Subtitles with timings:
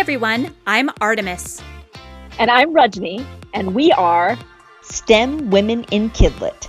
[0.00, 1.62] everyone, I'm Artemis.
[2.38, 4.38] And I'm Rajani, and we are
[4.80, 6.68] STEM Women in Kidlit.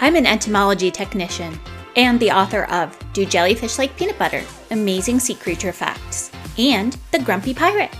[0.00, 1.60] I'm an entomology technician
[1.94, 4.42] and the author of Do Jellyfish Like Peanut Butter?
[4.70, 7.94] Amazing Sea Creature Facts, and The Grumpy Pirate.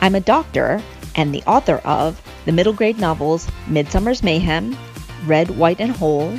[0.00, 0.80] I'm a doctor
[1.16, 4.78] and the author of the middle grade novels Midsummer's Mayhem,
[5.26, 6.38] Red, White, and Whole,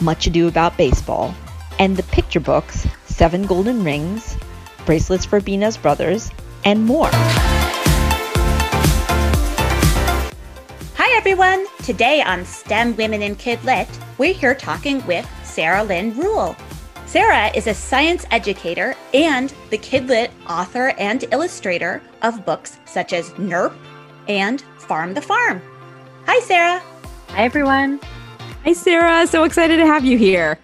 [0.00, 1.34] Much Ado About Baseball,
[1.78, 4.36] and the picture books Seven Golden Rings,
[4.84, 6.30] Bracelets for Bina's Brothers,
[6.64, 7.10] and more.
[10.94, 11.66] Hi everyone!
[11.82, 13.88] Today on STEM Women in Kid Lit,
[14.18, 16.56] we're here talking with Sarah Lynne Reul.
[17.06, 23.30] Sarah is a science educator and the Kidlit author and illustrator of books such as
[23.32, 23.74] NERP
[24.28, 25.62] and Farm the Farm.
[26.26, 26.82] Hi, Sarah.
[27.28, 28.00] Hi, everyone.
[28.64, 29.26] Hi, Sarah.
[29.26, 30.58] So excited to have you here.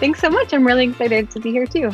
[0.00, 0.54] Thanks so much.
[0.54, 1.90] I'm really excited to be here too.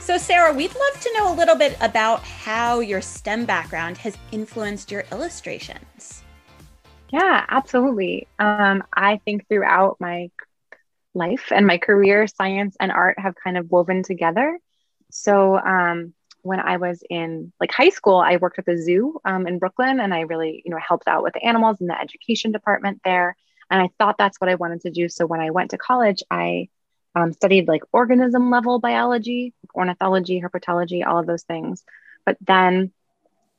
[0.00, 4.18] So, Sarah, we'd love to know a little bit about how your STEM background has
[4.32, 6.24] influenced your illustrations.
[7.10, 8.26] Yeah, absolutely.
[8.40, 10.30] Um, I think throughout my
[11.14, 14.58] life and my career, science and art have kind of woven together.
[15.12, 19.46] So, um, when I was in like high school, I worked at the zoo um,
[19.46, 22.50] in Brooklyn, and I really, you know, helped out with the animals in the education
[22.50, 23.36] department there.
[23.70, 25.08] And I thought that's what I wanted to do.
[25.08, 26.68] So when I went to college, I
[27.14, 31.84] um, studied like organism level biology, ornithology, herpetology, all of those things.
[32.26, 32.92] But then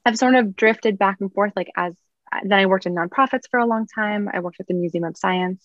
[0.06, 1.53] I've sort of drifted back and forth.
[1.56, 1.94] Like as
[2.44, 4.30] then I worked in nonprofits for a long time.
[4.31, 5.64] I worked at the Museum of Science,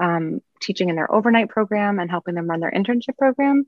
[0.00, 3.66] um, teaching in their overnight program and helping them run their internship program.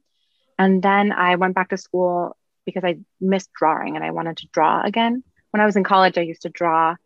[0.59, 4.49] And then I went back to school because I missed drawing and I wanted to
[4.53, 5.23] draw again.
[5.51, 6.97] When I was in college, I used to draw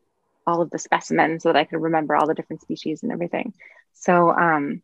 [0.46, 3.54] all of the specimens so that I could remember all the different species and everything.
[3.94, 4.82] So um,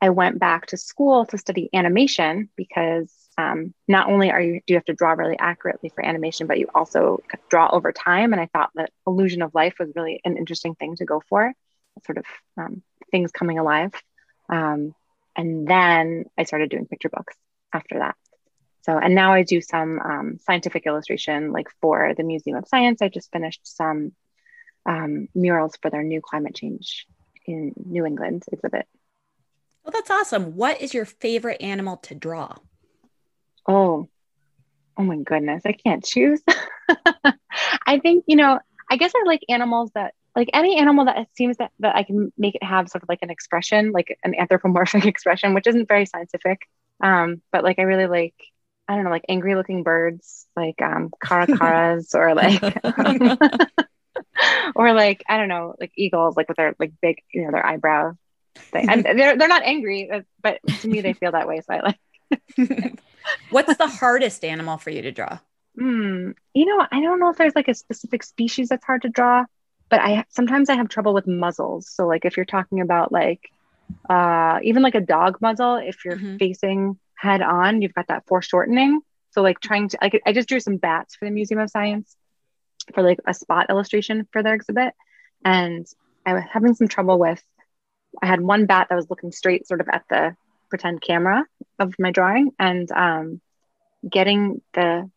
[0.00, 4.72] I went back to school to study animation because um, not only are you do
[4.72, 8.32] you have to draw really accurately for animation, but you also draw over time.
[8.32, 11.52] And I thought that illusion of life was really an interesting thing to go for,
[12.06, 12.24] sort of
[12.56, 13.92] um, things coming alive.
[14.48, 14.94] Um,
[15.36, 17.36] and then I started doing picture books
[17.72, 18.16] after that.
[18.82, 23.02] So, and now I do some um, scientific illustration, like for the Museum of Science.
[23.02, 24.12] I just finished some
[24.86, 27.06] um, murals for their new climate change
[27.46, 28.86] in New England exhibit.
[29.84, 30.56] Well, that's awesome.
[30.56, 32.56] What is your favorite animal to draw?
[33.66, 34.08] Oh,
[34.96, 36.42] oh my goodness, I can't choose.
[37.86, 38.58] I think you know,
[38.90, 42.32] I guess I like animals that like any animal that seems that, that I can
[42.38, 46.06] make it have sort of like an expression, like an anthropomorphic expression, which isn't very
[46.06, 46.68] scientific.
[47.02, 48.34] Um, but like I really like
[48.90, 52.60] I don't know, like angry looking birds, like um, caracaras or like,
[54.74, 57.64] or like, I don't know, like eagles, like with their like big, you know, their
[57.64, 58.16] eyebrows.
[58.56, 58.88] Thing.
[58.88, 61.60] And they're, they're not angry, uh, but to me, they feel that way.
[61.60, 61.98] So I like.
[63.50, 65.38] What's the hardest animal for you to draw?
[65.78, 66.32] Hmm.
[66.54, 69.44] You know, I don't know if there's like a specific species that's hard to draw,
[69.88, 71.88] but I sometimes I have trouble with muzzles.
[71.88, 73.50] So like if you're talking about like
[74.08, 76.36] uh even like a dog muzzle, if you're mm-hmm.
[76.36, 79.00] facing head on, you've got that foreshortening.
[79.32, 82.16] So like trying to like I just drew some bats for the Museum of Science
[82.94, 84.94] for like a spot illustration for their exhibit.
[85.44, 85.86] And
[86.26, 87.42] I was having some trouble with
[88.22, 90.36] I had one bat that was looking straight sort of at the
[90.68, 91.44] pretend camera
[91.78, 93.40] of my drawing and um,
[94.08, 95.10] getting the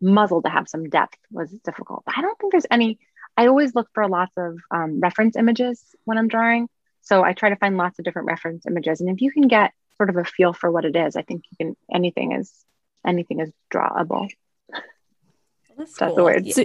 [0.00, 2.02] muzzle to have some depth was difficult.
[2.04, 2.98] But I don't think there's any
[3.36, 6.68] I always look for lots of um, reference images when I'm drawing.
[7.02, 9.00] So I try to find lots of different reference images.
[9.00, 11.16] And if you can get sort of a feel for what it is.
[11.16, 12.52] I think you can anything is
[13.06, 14.28] anything is drawable.
[15.76, 16.50] That's, That's the word.
[16.52, 16.64] So,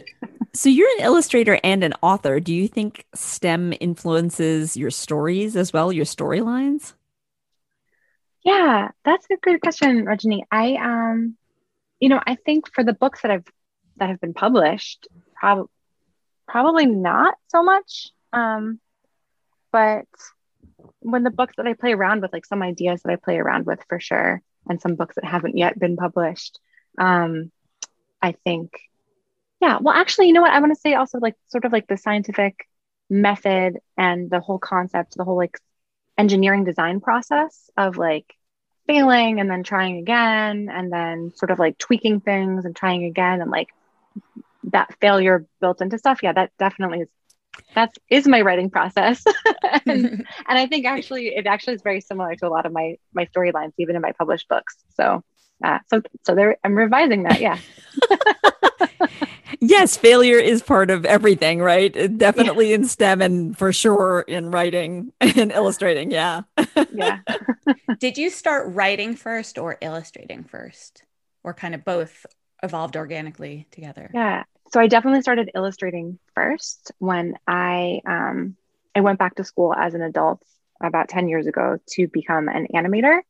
[0.53, 2.39] so you're an illustrator and an author.
[2.39, 6.93] Do you think STEM influences your stories as well, your storylines?
[8.43, 10.43] Yeah, that's a good question, Rajani.
[10.51, 11.37] I um,
[11.99, 13.45] you know, I think for the books that I've
[13.97, 15.69] that have been published, probably
[16.47, 18.09] probably not so much.
[18.33, 18.79] Um,
[19.71, 20.07] but
[20.99, 23.65] when the books that I play around with, like some ideas that I play around
[23.65, 26.59] with for sure, and some books that haven't yet been published,
[26.97, 27.51] um,
[28.21, 28.71] I think,
[29.61, 29.77] yeah.
[29.79, 30.51] Well, actually, you know what?
[30.51, 32.67] I want to say also like sort of like the scientific
[33.09, 35.57] method and the whole concept, the whole like
[36.17, 38.35] engineering design process of like
[38.87, 43.41] failing and then trying again and then sort of like tweaking things and trying again
[43.41, 43.69] and like
[44.65, 47.07] that failure built into stuff yeah that definitely is
[47.75, 49.23] that's is my writing process
[49.85, 52.97] and, and i think actually it actually is very similar to a lot of my
[53.13, 55.23] my storylines even in my published books so
[55.63, 57.57] uh, so so there i'm revising that yeah
[59.61, 62.17] yes, failure is part of everything, right?
[62.17, 62.75] Definitely yeah.
[62.75, 66.11] in STEM and for sure in writing and illustrating.
[66.11, 66.41] Yeah.
[66.91, 67.19] yeah.
[67.99, 71.03] Did you start writing first or illustrating first?
[71.43, 72.25] Or kind of both
[72.61, 74.11] evolved organically together?
[74.13, 74.43] Yeah.
[74.71, 78.55] So I definitely started illustrating first when I um
[78.95, 80.43] I went back to school as an adult
[80.81, 83.21] about 10 years ago to become an animator.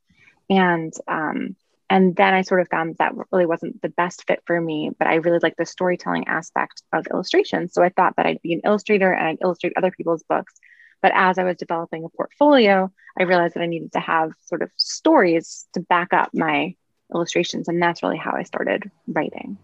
[0.49, 1.55] And um
[1.91, 5.09] and then I sort of found that really wasn't the best fit for me, but
[5.09, 7.67] I really like the storytelling aspect of illustration.
[7.67, 10.53] So I thought that I'd be an illustrator and I'd illustrate other people's books.
[11.01, 12.89] But as I was developing a portfolio,
[13.19, 16.75] I realized that I needed to have sort of stories to back up my
[17.13, 17.67] illustrations.
[17.67, 19.57] And that's really how I started writing.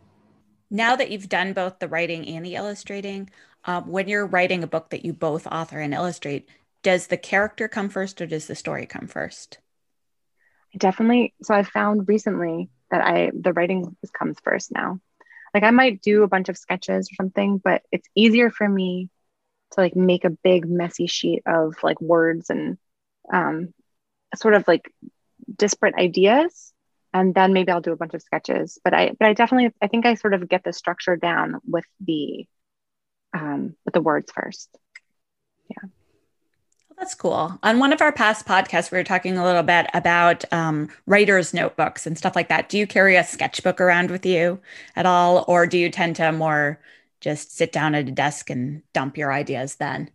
[0.70, 3.30] Now that you've done both the writing and the illustrating,
[3.64, 6.50] um, when you're writing a book that you both author and illustrate,
[6.84, 9.60] does the character come first or does the story come first?
[10.78, 15.00] Definitely so i've found recently that i the writing comes first now.
[15.54, 19.10] Like i might do a bunch of sketches or something but it's easier for me
[19.72, 22.78] to like make a big messy sheet of like words and
[23.32, 23.74] um,
[24.36, 24.94] sort of like
[25.56, 26.74] disparate ideas
[27.14, 28.80] and then maybe i'll do a bunch of sketches.
[28.84, 31.86] But i but i definitely i think i sort of get the structure down with
[32.00, 32.46] the
[33.34, 34.70] um with the words first.
[35.70, 35.90] Yeah
[36.98, 37.60] that's cool.
[37.62, 41.54] On one of our past podcasts, we were talking a little bit about um, writers'
[41.54, 42.70] notebooks and stuff like that.
[42.70, 44.60] Do you carry a sketchbook around with you
[44.96, 46.80] at all, or do you tend to more
[47.22, 50.10] just sit down at a desk and dump your ideas then?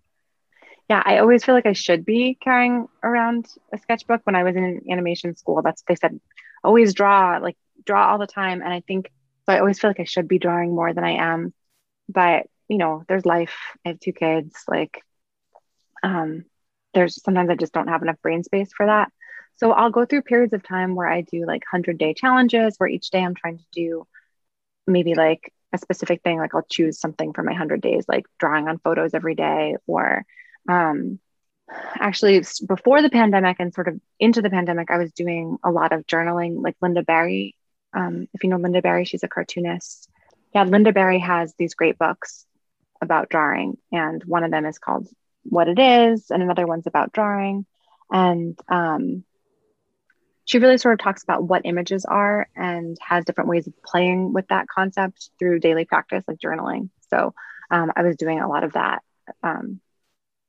[0.89, 4.23] Yeah, I always feel like I should be carrying around a sketchbook.
[4.25, 6.21] When I was in animation school, that's they said
[6.65, 8.61] always draw, like draw all the time.
[8.61, 9.11] And I think
[9.47, 9.53] so.
[9.53, 11.55] I always feel like I should be drawing more than I am.
[12.09, 13.55] But you know, there's life.
[13.85, 14.65] I have two kids.
[14.67, 15.03] Like,
[16.03, 16.45] um,
[16.95, 19.11] there's sometimes I just don't have enough brain space for that.
[19.57, 22.89] So I'll go through periods of time where I do like 100 day challenges where
[22.89, 24.07] each day I'm trying to do
[24.87, 26.39] maybe like a specific thing.
[26.39, 30.25] Like I'll choose something for my 100 days, like drawing on photos every day or
[30.69, 31.19] um,
[31.95, 35.93] actually before the pandemic and sort of into the pandemic, I was doing a lot
[35.93, 37.57] of journaling, like Lynda Barry.
[37.95, 40.09] Um, if you know Lynda Barry, she's a cartoonist.
[40.55, 42.47] Yeah, Lynda Barry has these great books
[43.01, 45.09] about drawing, and one of them is called
[45.45, 47.67] what it is, and another one's about drawing.
[48.11, 49.25] And um,
[50.45, 54.33] she really sort of talks about what images are and has different ways of playing
[54.33, 56.91] with that concept through daily practice, like journaling.
[57.11, 57.35] So
[57.71, 59.03] um, I was doing a lot of that
[59.43, 59.81] um,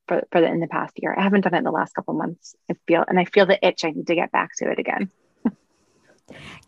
[0.08, 1.16] for, for the, in the past year.
[1.18, 2.56] I haven't done it in the last couple months.
[2.70, 3.86] I feel, and I feel the itch.
[3.86, 5.10] I need to get back to it again.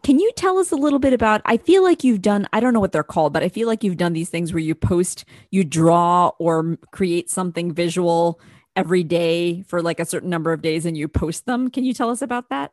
[0.04, 1.42] Can you tell us a little bit about?
[1.46, 3.84] I feel like you've done, I don't know what they're called, but I feel like
[3.84, 8.40] you've done these things where you post, you draw or create something visual
[8.76, 11.70] every day for like a certain number of days and you post them.
[11.70, 12.72] Can you tell us about that?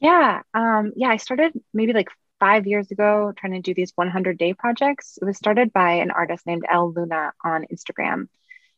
[0.00, 0.42] Yeah.
[0.54, 1.08] Um, yeah.
[1.08, 2.08] I started maybe like
[2.38, 5.18] five years ago trying to do these 100 day projects.
[5.20, 8.28] It was started by an artist named Elle Luna on Instagram.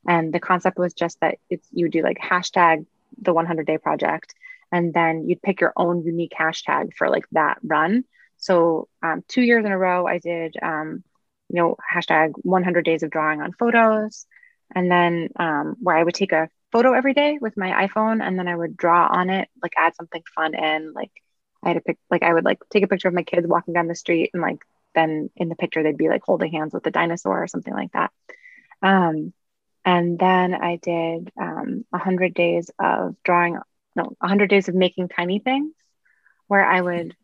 [0.08, 2.86] And the concept was just that it's you do like hashtag
[3.20, 4.34] the 100 day project
[4.72, 8.04] and then you'd pick your own unique hashtag for like that run.
[8.36, 11.04] So um, two years in a row, I did, um,
[11.48, 14.26] you know, hashtag 100 days of drawing on photos,
[14.74, 18.38] and then um, where I would take a photo every day with my iPhone, and
[18.38, 21.10] then I would draw on it, like add something fun in, like
[21.62, 23.74] I had a pic, like I would like take a picture of my kids walking
[23.74, 24.62] down the street, and like
[24.94, 27.92] then in the picture they'd be like holding hands with a dinosaur or something like
[27.92, 28.10] that.
[28.82, 29.32] Um,
[29.84, 33.58] and then I did um, 100 days of drawing
[33.96, 35.72] no 100 days of making tiny things
[36.46, 37.14] where i would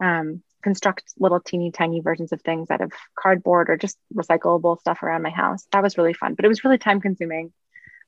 [0.00, 5.02] um, construct little teeny tiny versions of things out of cardboard or just recyclable stuff
[5.02, 5.66] around my house.
[5.72, 7.52] That was really fun but it was really time consuming.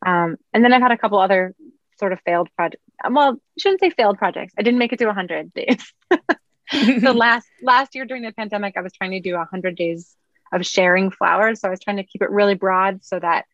[0.04, 1.54] Um, and then i've had a couple other
[1.98, 4.54] sort of failed projects well I shouldn't say failed projects.
[4.58, 5.92] I didn't make it to 100 days.
[6.68, 10.16] So last last year during the pandemic i was trying to do 100 days
[10.52, 11.60] of sharing flowers.
[11.60, 13.44] So i was trying to keep it really broad so that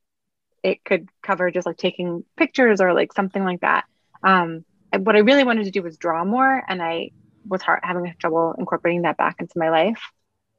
[0.62, 3.85] it could cover just like taking pictures or like something like that
[4.23, 4.64] um,
[4.97, 7.11] what I really wanted to do was draw more, and I
[7.47, 10.02] was hard, having trouble incorporating that back into my life.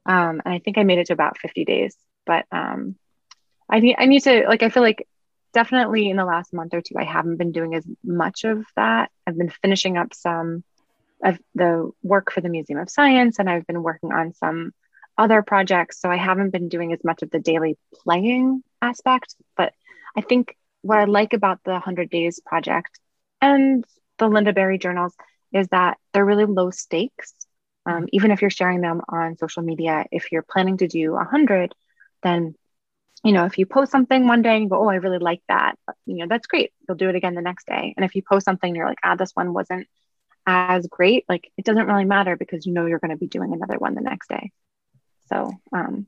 [0.06, 2.96] Um, and I think I made it to about 50 days, but um,
[3.70, 5.06] I need I need to like I feel like
[5.54, 9.10] definitely in the last month or two I haven't been doing as much of that.
[9.26, 10.64] I've been finishing up some
[11.22, 14.72] of the work for the Museum of Science, and I've been working on some
[15.16, 16.00] other projects.
[16.00, 19.36] So I haven't been doing as much of the daily playing aspect.
[19.56, 19.72] But
[20.16, 22.98] I think what I like about the 100 Days project
[23.44, 23.84] and
[24.18, 25.14] the Lynda Barry journals
[25.52, 27.34] is that they're really low stakes.
[27.86, 31.24] Um, even if you're sharing them on social media, if you're planning to do a
[31.24, 31.74] hundred,
[32.22, 32.54] then
[33.22, 35.42] you know if you post something one day and you go, "Oh, I really like
[35.48, 36.72] that," you know that's great.
[36.88, 37.92] You'll do it again the next day.
[37.96, 39.86] And if you post something and you're like, "Ah, this one wasn't
[40.46, 43.52] as great," like it doesn't really matter because you know you're going to be doing
[43.52, 44.50] another one the next day.
[45.28, 46.06] So um,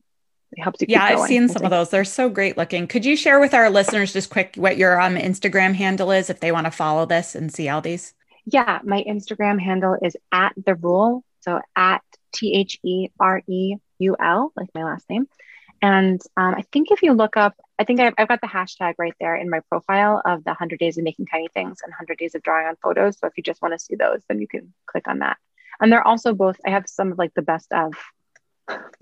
[0.52, 0.86] it helps you.
[0.88, 1.90] Yeah, I've seen some of those.
[1.90, 2.86] They're so great looking.
[2.86, 6.40] Could you share with our listeners just quick what your um, Instagram handle is if
[6.40, 8.14] they want to follow this and see all these?
[8.44, 11.22] Yeah, my Instagram handle is at the Reul.
[11.40, 15.26] So at T H E R E U L, like my last name.
[15.82, 18.94] And um, I think if you look up, I think I've, I've, got the hashtag
[18.98, 22.18] right there in my profile of the 100 days of making tiny things and 100
[22.18, 23.18] days of drawing on photos.
[23.18, 25.36] So if you just want to see those, then you can click on that.
[25.80, 27.92] And they're also both, I have some of like the best of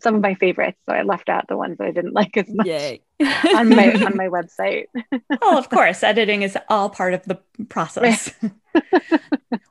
[0.00, 0.78] some of my favorites.
[0.86, 2.66] So I left out the ones that I didn't like as much
[3.54, 4.86] on my on my website.
[5.42, 8.32] oh, of course, editing is all part of the process.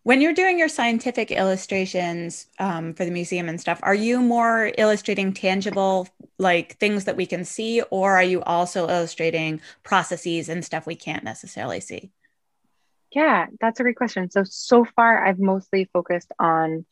[0.03, 4.71] when you're doing your scientific illustrations um, for the museum and stuff, are you more
[4.77, 6.07] illustrating tangible,
[6.37, 10.95] like things that we can see, or are you also illustrating processes and stuff we
[10.95, 12.11] can't necessarily see?
[13.11, 14.31] Yeah, that's a great question.
[14.31, 16.85] So so far, I've mostly focused on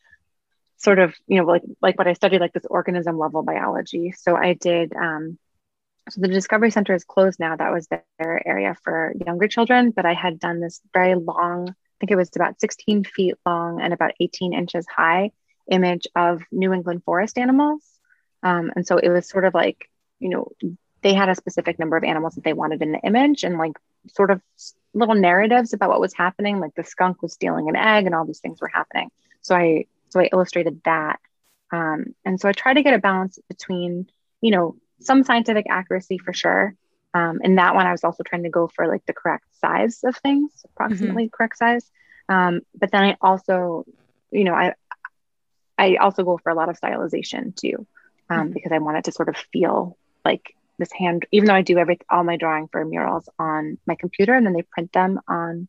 [0.82, 4.12] sort of you know like like what I studied like this organism level biology.
[4.12, 4.92] So I did.
[4.94, 5.38] Um,
[6.10, 7.54] so the Discovery Center is closed now.
[7.54, 11.68] That was their area for younger children, but I had done this very long.
[11.68, 15.30] I think it was about 16 feet long and about 18 inches high
[15.70, 17.82] image of New England forest animals.
[18.42, 20.50] Um, and so it was sort of like, you know,
[21.02, 23.72] they had a specific number of animals that they wanted in the image and like
[24.08, 24.40] sort of
[24.94, 26.58] little narratives about what was happening.
[26.58, 29.10] Like the skunk was stealing an egg and all these things were happening.
[29.40, 31.18] So I so I illustrated that.
[31.72, 34.08] Um, and so I try to get a balance between,
[34.42, 36.74] you know, some scientific accuracy for sure.
[37.14, 40.00] Um, and that one, I was also trying to go for like the correct size
[40.04, 41.36] of things, approximately mm-hmm.
[41.36, 41.90] correct size.
[42.28, 43.84] Um, but then I also,
[44.30, 44.74] you know, I
[45.78, 47.86] I also go for a lot of stylization too,
[48.28, 48.52] um, mm-hmm.
[48.52, 51.26] because I want it to sort of feel like this hand.
[51.32, 54.52] Even though I do every all my drawing for murals on my computer, and then
[54.52, 55.68] they print them on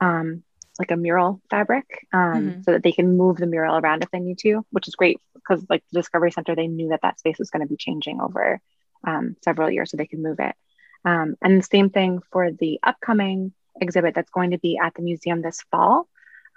[0.00, 0.42] um,
[0.82, 2.62] like a mural fabric um, mm-hmm.
[2.62, 5.20] so that they can move the mural around if they need to, which is great
[5.34, 8.20] because like the Discovery Center, they knew that that space was going to be changing
[8.20, 8.60] over
[9.06, 10.56] um, several years so they could move it.
[11.04, 15.02] Um, and the same thing for the upcoming exhibit that's going to be at the
[15.02, 16.08] museum this fall.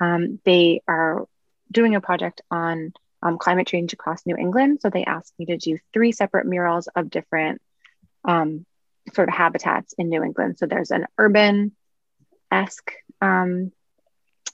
[0.02, 1.26] Um, they are
[1.72, 4.80] doing a project on um, climate change across New England.
[4.82, 7.62] So they asked me to do three separate murals of different
[8.24, 8.66] um,
[9.14, 10.58] sort of habitats in New England.
[10.58, 11.72] So there's an urban
[12.52, 12.92] esque
[13.22, 13.72] um,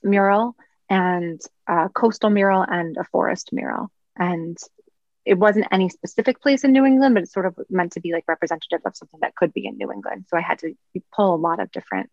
[0.04, 0.56] mural
[0.90, 3.90] and a coastal mural and a forest mural.
[4.18, 4.58] And
[5.26, 8.12] it wasn't any specific place in New England, but it's sort of meant to be
[8.12, 10.26] like representative of something that could be in New England.
[10.28, 10.74] So I had to
[11.16, 12.10] pull a lot of different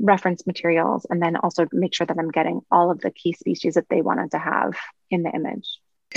[0.00, 3.74] reference materials and then also make sure that I'm getting all of the key species
[3.74, 4.74] that they wanted to have
[5.10, 5.68] in the image.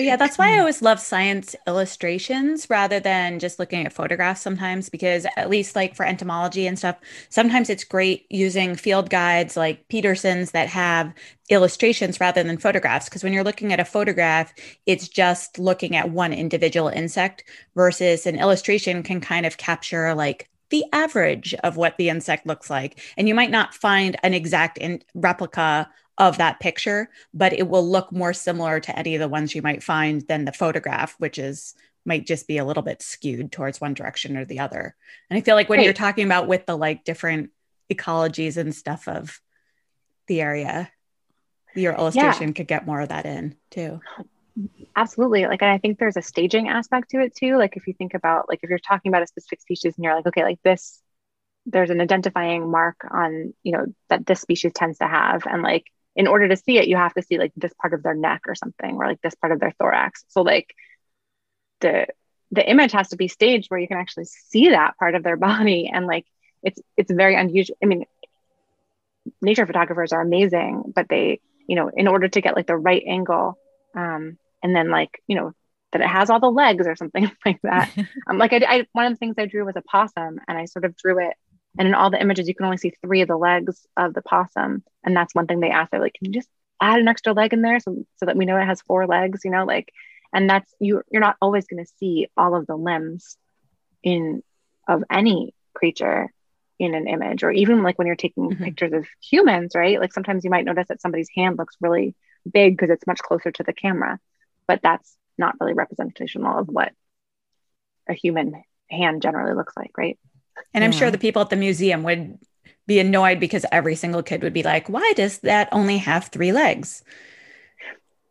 [0.03, 0.59] Yeah, that's why I mm.
[0.59, 5.95] always love science illustrations rather than just looking at photographs sometimes, because at least like
[5.95, 6.97] for entomology and stuff,
[7.29, 11.13] sometimes it's great using field guides like Peterson's that have
[11.49, 13.09] illustrations rather than photographs.
[13.09, 14.53] Because when you're looking at a photograph,
[14.85, 17.43] it's just looking at one individual insect
[17.75, 22.69] versus an illustration can kind of capture like the average of what the insect looks
[22.69, 22.99] like.
[23.17, 25.89] And you might not find an exact in- replica
[26.21, 29.61] of that picture, but it will look more similar to any of the ones you
[29.63, 31.73] might find than the photograph, which is
[32.05, 34.95] might just be a little bit skewed towards one direction or the other.
[35.29, 37.49] And I feel like when you're talking about with the like different
[37.91, 39.41] ecologies and stuff of
[40.27, 40.91] the area,
[41.75, 42.53] your illustration yeah.
[42.53, 43.99] could get more of that in too.
[44.95, 45.45] Absolutely.
[45.45, 47.57] Like, and I think there's a staging aspect to it too.
[47.57, 50.15] Like, if you think about, like, if you're talking about a specific species and you're
[50.15, 51.01] like, okay, like this,
[51.65, 55.43] there's an identifying mark on, you know, that this species tends to have.
[55.45, 58.03] And like, in order to see it, you have to see like this part of
[58.03, 60.23] their neck or something, or like this part of their thorax.
[60.29, 60.75] So like
[61.79, 62.07] the
[62.51, 65.37] the image has to be staged where you can actually see that part of their
[65.49, 65.89] body.
[65.91, 66.25] And like
[66.63, 67.77] it's it's very unusual.
[67.81, 68.05] I mean,
[69.41, 73.03] nature photographers are amazing, but they, you know, in order to get like the right
[73.07, 73.57] angle,
[73.95, 75.53] um, and then like, you know,
[75.91, 77.91] that it has all the legs or something like that.
[78.27, 80.65] um, like I, I, one of the things I drew was a possum, and I
[80.65, 81.35] sort of drew it
[81.77, 84.21] and in all the images, you can only see three of the legs of the
[84.21, 84.83] possum.
[85.03, 85.91] And that's one thing they asked.
[85.91, 86.49] They're like, can you just
[86.81, 89.41] add an extra leg in there so, so that we know it has four legs,
[89.45, 89.93] you know, like,
[90.33, 93.37] and that's, you, you're not always going to see all of the limbs
[94.03, 94.43] in,
[94.87, 96.31] of any creature
[96.79, 98.63] in an image, or even like when you're taking mm-hmm.
[98.63, 99.99] pictures of humans, right?
[99.99, 102.15] Like sometimes you might notice that somebody's hand looks really
[102.51, 104.19] big because it's much closer to the camera,
[104.67, 106.91] but that's not really representational of what
[108.09, 110.17] a human hand generally looks like, right?
[110.73, 112.37] And I'm sure the people at the museum would
[112.87, 116.51] be annoyed because every single kid would be like, why does that only have three
[116.51, 117.03] legs?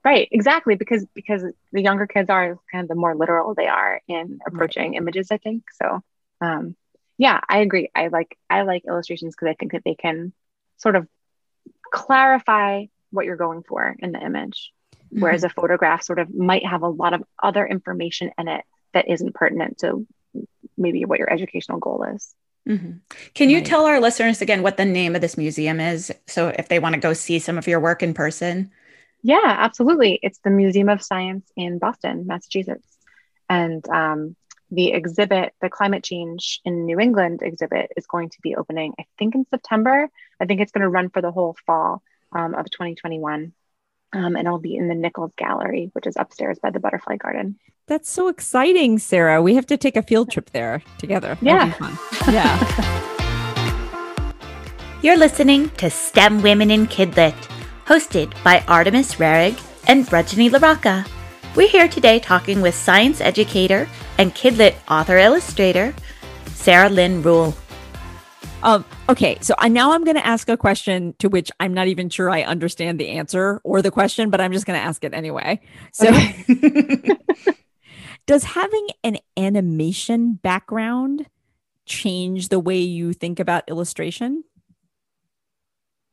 [0.04, 0.76] Right, exactly.
[0.76, 4.92] Because because the younger kids are kind of the more literal they are in approaching
[4.92, 4.96] right.
[4.96, 5.64] images, I think.
[5.72, 6.02] So
[6.40, 6.76] um
[7.18, 7.90] yeah, I agree.
[7.94, 10.32] I like I like illustrations because I think that they can
[10.78, 11.06] sort of
[11.92, 14.72] clarify what you're going for in the image.
[15.12, 15.22] Mm-hmm.
[15.22, 19.08] Whereas a photograph sort of might have a lot of other information in it that
[19.08, 20.06] isn't pertinent to
[20.80, 22.34] maybe what your educational goal is.
[22.68, 22.98] Mm-hmm.
[23.34, 26.12] Can you tell our listeners again what the name of this museum is?
[26.26, 28.70] So if they want to go see some of your work in person?
[29.22, 30.18] Yeah, absolutely.
[30.22, 32.86] It's the Museum of Science in Boston, Massachusetts.
[33.48, 34.36] And um,
[34.70, 39.04] the exhibit, the climate change in New England exhibit, is going to be opening, I
[39.18, 40.08] think, in September.
[40.38, 43.52] I think it's going to run for the whole fall um, of 2021.
[44.12, 47.58] Um, and it'll be in the Nichols Gallery, which is upstairs by the Butterfly Garden.
[47.90, 49.42] That's so exciting, Sarah.
[49.42, 51.36] We have to take a field trip there together.
[51.42, 51.74] Yeah.
[52.30, 52.54] Yeah.
[55.02, 57.34] You're listening to STEM Women in Kidlit,
[57.86, 61.04] hosted by Artemis Roehrig and Rajani LaRocca.
[61.56, 65.92] We're here today talking with science educator and Kidlit author illustrator,
[66.46, 67.56] Sarah Lynne Reul.
[68.62, 71.88] Um, okay, so I, now I'm going to ask a question to which I'm not
[71.88, 75.02] even sure I understand the answer or the question, but I'm just going to ask
[75.02, 75.60] it anyway.
[75.90, 77.16] So, okay.
[78.30, 81.26] does having an animation background
[81.84, 84.44] change the way you think about illustration?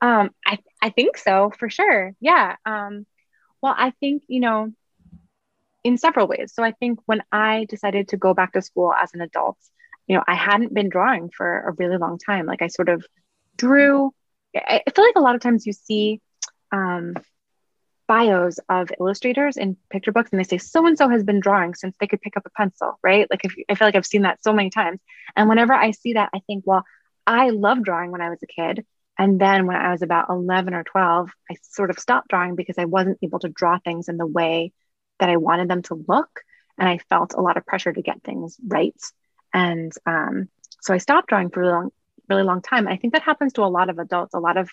[0.01, 2.15] Um, I I think so for sure.
[2.19, 2.55] Yeah.
[2.65, 3.05] Um,
[3.61, 4.73] well, I think you know
[5.83, 6.53] in several ways.
[6.55, 9.59] So I think when I decided to go back to school as an adult,
[10.07, 12.47] you know, I hadn't been drawing for a really long time.
[12.47, 13.05] Like I sort of
[13.57, 14.11] drew.
[14.55, 16.19] I feel like a lot of times you see
[16.71, 17.13] um,
[18.07, 21.75] bios of illustrators in picture books and they say so and so has been drawing
[21.75, 23.27] since they could pick up a pencil, right?
[23.29, 24.99] Like if, I feel like I've seen that so many times.
[25.35, 26.83] And whenever I see that, I think, well,
[27.25, 28.85] I loved drawing when I was a kid.
[29.19, 32.77] And then when I was about 11 or 12, I sort of stopped drawing because
[32.77, 34.71] I wasn't able to draw things in the way
[35.19, 36.41] that I wanted them to look.
[36.77, 38.95] And I felt a lot of pressure to get things right.
[39.53, 40.49] And um,
[40.81, 41.91] so I stopped drawing for a really long,
[42.29, 42.85] really long time.
[42.85, 44.35] And I think that happens to a lot of adults.
[44.35, 44.69] A lot of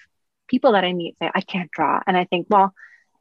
[0.46, 2.00] people that I meet say, I can't draw.
[2.06, 2.74] And I think, well,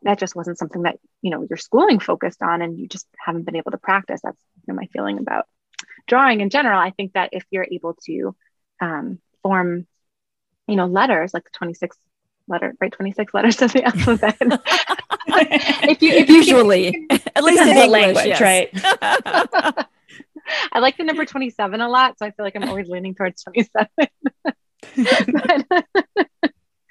[0.03, 3.43] that just wasn't something that, you know, your schooling focused on and you just haven't
[3.43, 4.21] been able to practice.
[4.23, 5.45] That's you know, my feeling about
[6.07, 6.79] drawing in general.
[6.79, 8.35] I think that if you're able to
[8.81, 9.87] um, form,
[10.67, 11.97] you know, letters like the 26
[12.47, 12.91] letter, right?
[12.91, 14.37] 26 letters of the alphabet.
[15.27, 18.41] if you if usually at least in the language, yes.
[18.41, 18.69] right?
[20.73, 23.43] I like the number 27 a lot, so I feel like I'm always leaning towards
[23.43, 23.87] 27.
[24.43, 25.85] but,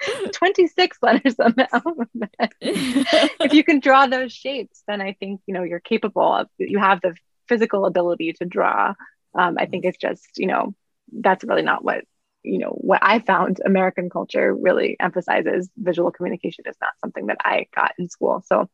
[0.32, 2.52] 26 letters on the alphabet.
[2.60, 6.78] if you can draw those shapes, then I think you know you're capable of you
[6.78, 7.14] have the
[7.48, 8.94] physical ability to draw.
[9.34, 10.74] Um, I think it's just, you know,
[11.12, 12.04] that's really not what
[12.42, 17.36] you know what i found american culture really emphasizes visual communication is not something that
[17.44, 18.68] i got in school so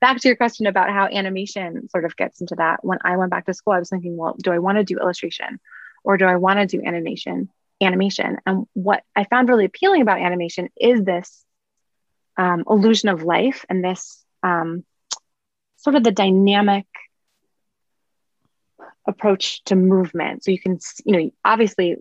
[0.00, 3.30] back to your question about how animation sort of gets into that when i went
[3.30, 5.60] back to school i was thinking well do i want to do illustration
[6.02, 7.48] or do i want to do animation
[7.80, 11.44] animation and what i found really appealing about animation is this
[12.36, 14.84] um, illusion of life and this um,
[15.76, 16.86] sort of the dynamic
[19.06, 21.96] approach to movement so you can you know obviously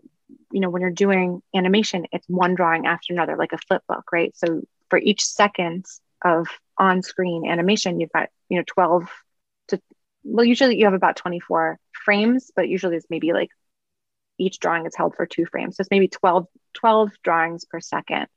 [0.54, 4.12] you know, when you're doing animation, it's one drawing after another, like a flip book,
[4.12, 4.36] right?
[4.38, 5.86] So for each second
[6.24, 9.10] of on screen animation, you've got, you know, 12
[9.70, 9.82] to,
[10.24, 13.50] well, usually you have about 24 frames, but usually it's maybe like
[14.44, 15.78] each drawing is held for two frames.
[15.78, 18.28] So it's maybe 12, 12 drawings per second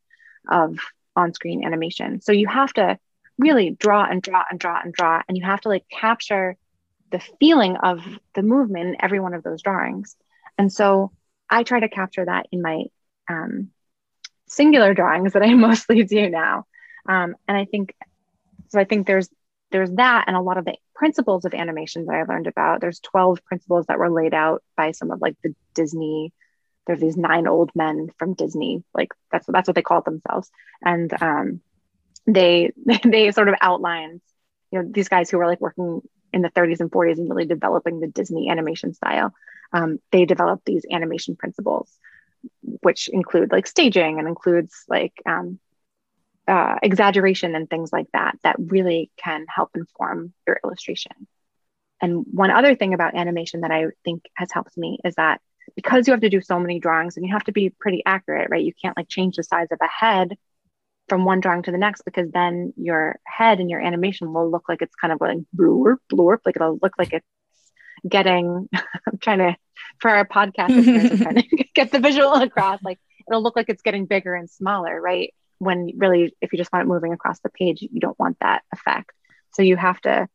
[0.48, 0.78] of
[1.14, 2.20] on screen animation.
[2.20, 2.98] So you have to
[3.38, 6.56] really draw and draw and draw and draw, and you have to like capture
[7.10, 8.02] the feeling of
[8.34, 10.16] the movement in every one of those drawings.
[10.58, 11.12] And so
[11.48, 12.84] I try to capture that in my
[13.28, 13.70] um,
[14.48, 16.66] singular drawings that I mostly do now.
[17.08, 17.94] Um, and I think
[18.68, 18.80] so.
[18.80, 19.28] I think there's
[19.70, 22.80] there's that, and a lot of the principles of animation that I learned about.
[22.80, 26.32] There's 12 principles that were laid out by some of like the Disney.
[26.86, 30.50] There's these nine old men from Disney, like that's that's what they called themselves,
[30.82, 31.60] and um,
[32.26, 32.72] they
[33.04, 34.20] they sort of outlined,
[34.70, 36.02] you know, these guys who were like working
[36.32, 39.32] in the 30s and 40s and really developing the Disney animation style
[39.72, 41.90] um, they developed these animation principles,
[42.62, 45.58] which include like staging and includes like um,
[46.48, 51.12] uh, exaggeration and things like that, that really can help inform your illustration.
[52.00, 55.40] And one other thing about animation that I think has helped me is that
[55.74, 58.48] because you have to do so many drawings and you have to be pretty accurate,
[58.50, 58.64] right?
[58.64, 60.36] You can't like change the size of a head
[61.08, 64.68] from one drawing to the next because then your head and your animation will look
[64.68, 67.26] like it's kind of like blurp, blurp, like it'll look like it's
[68.08, 69.56] getting i'm trying to
[70.00, 71.42] for our podcast I'm trying to
[71.74, 75.90] get the visual across like it'll look like it's getting bigger and smaller right when
[75.96, 79.12] really if you just want it moving across the page you don't want that effect
[79.52, 80.28] so you have to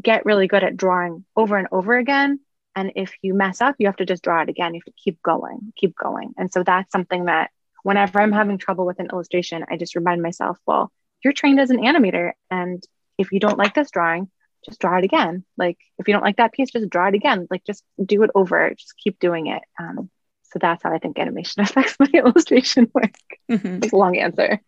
[0.00, 2.40] get really good at drawing over and over again
[2.74, 5.02] and if you mess up you have to just draw it again you have to
[5.02, 7.50] keep going keep going and so that's something that
[7.82, 10.92] whenever i'm having trouble with an illustration i just remind myself well
[11.24, 12.82] you're trained as an animator and
[13.18, 14.30] if you don't like this drawing
[14.66, 15.44] just draw it again.
[15.56, 17.46] Like if you don't like that piece, just draw it again.
[17.50, 18.70] Like just do it over.
[18.70, 19.62] Just keep doing it.
[19.78, 20.10] Um,
[20.56, 23.12] so that's how I think animation affects my illustration work.
[23.50, 23.84] Mm-hmm.
[23.84, 24.58] It's a long answer.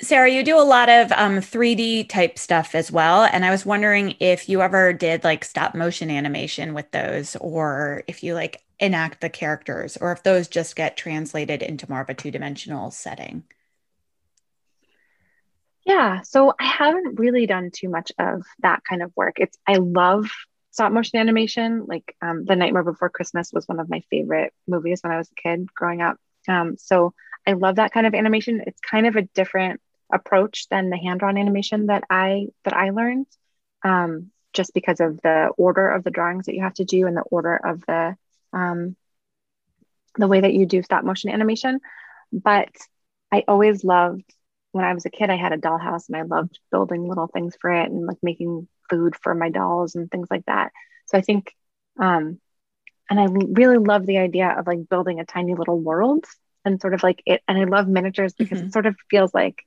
[0.00, 3.24] Sarah, you do a lot of um, 3D type stuff as well.
[3.24, 8.04] And I was wondering if you ever did like stop motion animation with those, or
[8.06, 12.08] if you like enact the characters, or if those just get translated into more of
[12.08, 13.42] a two dimensional setting.
[15.84, 19.40] Yeah, so I haven't really done too much of that kind of work.
[19.40, 20.30] It's I love
[20.78, 21.86] stop motion animation.
[21.86, 25.28] Like um, The Nightmare Before Christmas was one of my favorite movies when I was
[25.28, 26.18] a kid growing up.
[26.46, 27.14] Um, so
[27.44, 28.62] I love that kind of animation.
[28.64, 29.80] It's kind of a different
[30.12, 33.26] approach than the hand-drawn animation that I that I learned,
[33.84, 37.16] um, just because of the order of the drawings that you have to do and
[37.16, 38.16] the order of the
[38.52, 38.94] um,
[40.14, 41.80] the way that you do stop motion animation.
[42.32, 42.70] But
[43.32, 44.32] I always loved
[44.70, 45.28] when I was a kid.
[45.28, 48.68] I had a dollhouse and I loved building little things for it and like making
[48.88, 50.72] food for my dolls and things like that.
[51.06, 51.54] So I think,
[51.98, 52.38] um,
[53.10, 56.26] and I really love the idea of like building a tiny little world
[56.64, 57.42] and sort of like it.
[57.48, 58.68] And I love miniatures because mm-hmm.
[58.68, 59.64] it sort of feels like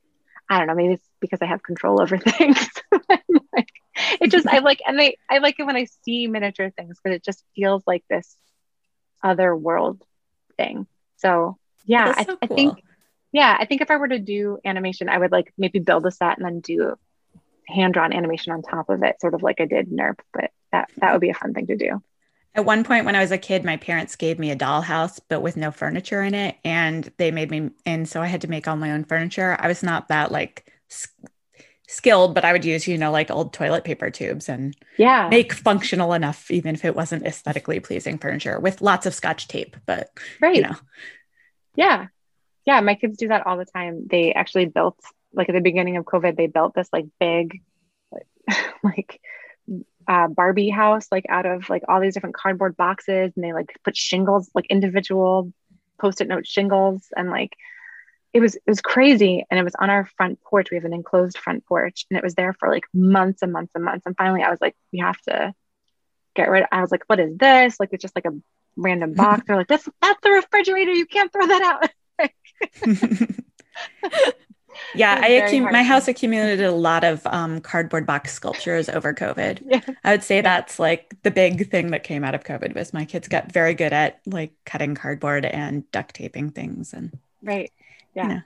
[0.50, 2.70] I don't know, maybe it's because I have control over things.
[3.54, 3.70] like,
[4.20, 7.16] it just I like and I I like it when I see miniature things because
[7.16, 8.36] it just feels like this
[9.24, 10.04] other world
[10.58, 10.88] thing.
[11.18, 12.38] So yeah, I, cool.
[12.42, 12.84] I think
[13.32, 16.12] yeah, I think if I were to do animation, I would like maybe build a
[16.12, 16.96] set and then do
[17.72, 20.20] hand drawn animation on top of it, sort of like I did NERP.
[20.34, 22.02] But that that would be a fun thing to do.
[22.54, 25.42] At one point when I was a kid, my parents gave me a dollhouse, but
[25.42, 26.58] with no furniture in it.
[26.66, 29.56] And they made me, and so I had to make all my own furniture.
[29.58, 30.70] I was not that like
[31.88, 35.54] skilled, but I would use, you know, like old toilet paper tubes and yeah, make
[35.54, 39.78] functional enough, even if it wasn't aesthetically pleasing furniture with lots of scotch tape.
[39.86, 40.10] But,
[40.42, 40.56] right.
[40.56, 40.76] you know,
[41.76, 42.08] yeah.
[42.66, 42.82] Yeah.
[42.82, 44.08] My kids do that all the time.
[44.10, 45.00] They actually built,
[45.34, 47.62] like at the beginning of COVID, they built this like big,
[48.84, 49.22] like,
[50.08, 53.78] uh, Barbie house, like out of like all these different cardboard boxes, and they like
[53.84, 55.54] put shingles, like individual
[56.00, 57.56] post-it note shingles, and like
[58.34, 59.46] it was it was crazy.
[59.50, 60.72] And it was on our front porch.
[60.72, 63.74] We have an enclosed front porch, and it was there for like months and months
[63.76, 64.06] and months.
[64.06, 65.54] And finally, I was like, we have to
[66.36, 66.63] get rid.
[66.63, 66.70] Of.
[66.72, 67.80] I was like, what is this?
[67.80, 68.38] Like it's just like a
[68.76, 69.44] random box.
[69.48, 70.91] They're like, that's that's the refrigerator.
[70.91, 71.89] You can't throw that out.
[74.96, 79.62] Yeah, I accum- my house accumulated a lot of um, cardboard box sculptures over COVID.
[79.72, 79.82] Yeah.
[80.04, 83.06] I would say that's like the big thing that came out of COVID was my
[83.06, 87.72] kids got very good at like cutting cardboard and duct taping things and right.
[88.14, 88.24] Yeah.
[88.24, 88.42] You know,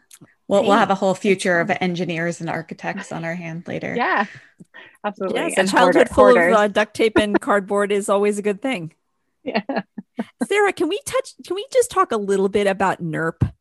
[0.47, 3.95] we'll we'll have a whole future of engineers and architects on our hand later.
[3.95, 4.25] Yeah.
[5.03, 5.39] Absolutely.
[5.39, 8.61] Yes, and a childhood full of uh, duct tape and cardboard is always a good
[8.61, 8.93] thing.
[9.43, 9.61] Yeah.
[10.47, 13.51] Sarah, can we touch can we just talk a little bit about NERP?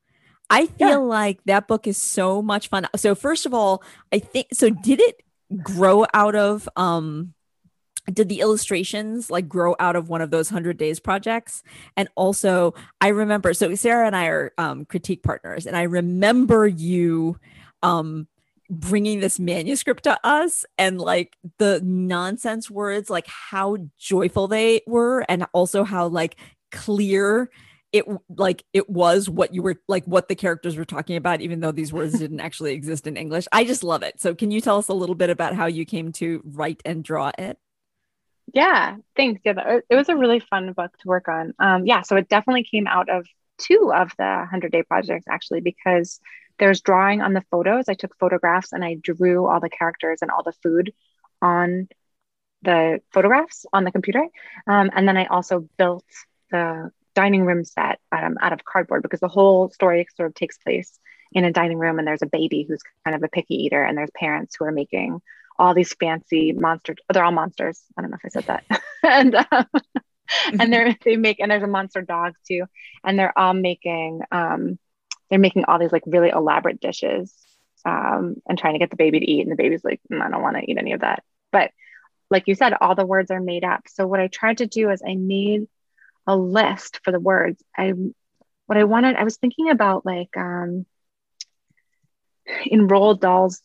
[0.50, 0.96] I feel yeah.
[0.96, 2.87] like that book is so much fun.
[2.96, 5.22] So first of all, I think so did it
[5.62, 7.35] grow out of um
[8.12, 11.62] did the illustrations like grow out of one of those 100 days projects
[11.96, 16.66] and also i remember so sarah and i are um, critique partners and i remember
[16.66, 17.38] you
[17.83, 18.26] um,
[18.70, 25.20] bringing this manuscript to us and like the nonsense words like how joyful they were
[25.28, 26.37] and also how like
[26.72, 27.50] clear
[27.94, 31.61] it like it was what you were like what the characters were talking about even
[31.61, 33.46] though these words didn't actually exist in english.
[33.52, 34.20] I just love it.
[34.20, 37.04] So can you tell us a little bit about how you came to write and
[37.04, 37.57] draw it?
[38.52, 39.42] Yeah thanks.
[39.44, 41.54] Yeah it was a really fun book to work on.
[41.61, 43.28] Um, yeah so it definitely came out of
[43.59, 46.18] two of the 100 day projects actually because
[46.59, 47.88] there's drawing on the photos.
[47.88, 50.92] I took photographs and i drew all the characters and all the food
[51.40, 51.88] on
[52.62, 54.26] the photographs on the computer.
[54.66, 56.04] Um, and then i also built
[56.50, 60.59] the dining room set um, out of cardboard because the whole story sort of takes
[60.59, 60.98] place
[61.33, 63.96] in a dining room and there's a baby who's kind of a picky eater and
[63.98, 65.20] there's parents who are making
[65.59, 67.81] all these fancy monster oh, they're all monsters.
[67.96, 68.64] I don't know if i said that.
[69.07, 69.66] And um,
[70.59, 72.64] and they're they make and there's a monster dog too.
[73.05, 74.79] And they're all making um
[75.29, 77.35] they're making all these like really elaborate dishes
[77.85, 79.42] um and trying to get the baby to eat.
[79.42, 81.22] And the baby's like mm, i don't want to eat any of that.
[81.53, 81.70] But
[82.31, 83.83] like you said all the words are made up.
[83.88, 85.66] So what i tried to do is i made
[86.26, 87.62] a list for the words.
[87.76, 87.92] I
[88.66, 90.87] what I wanted, I was thinking about like um
[92.66, 93.62] in Roald Dahl's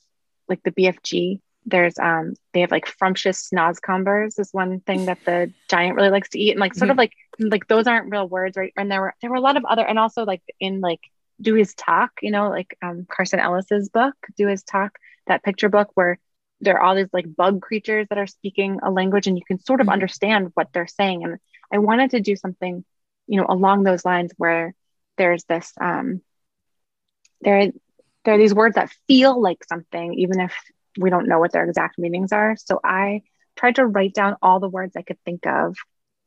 [0.48, 5.54] like the BFG, there's um they have like frumptious snozzcumbers is one thing that the
[5.70, 6.52] giant really likes to eat.
[6.52, 6.92] And like sort mm-hmm.
[6.92, 8.74] of like like those aren't real words, right?
[8.78, 11.02] And there were there were a lot of other and also like in like
[11.42, 15.70] Du Iz Tak, you know, like um Carson Ellis's book, Du Iz Tak, that picture
[15.70, 16.20] book where
[16.62, 19.60] there are all these like bug creatures that are speaking a language and you can
[19.60, 19.94] sort of mm-hmm.
[19.94, 21.24] understand what they're saying.
[21.24, 21.38] And
[21.72, 22.84] I wanted to do something,
[23.28, 24.74] you know, along those lines where
[25.18, 26.22] there's this um
[27.42, 27.72] there
[28.26, 30.54] there are these words that feel like something even if
[30.98, 32.56] we don't know what their exact meanings are.
[32.58, 33.22] So I
[33.56, 35.78] tried to write down all the words I could think of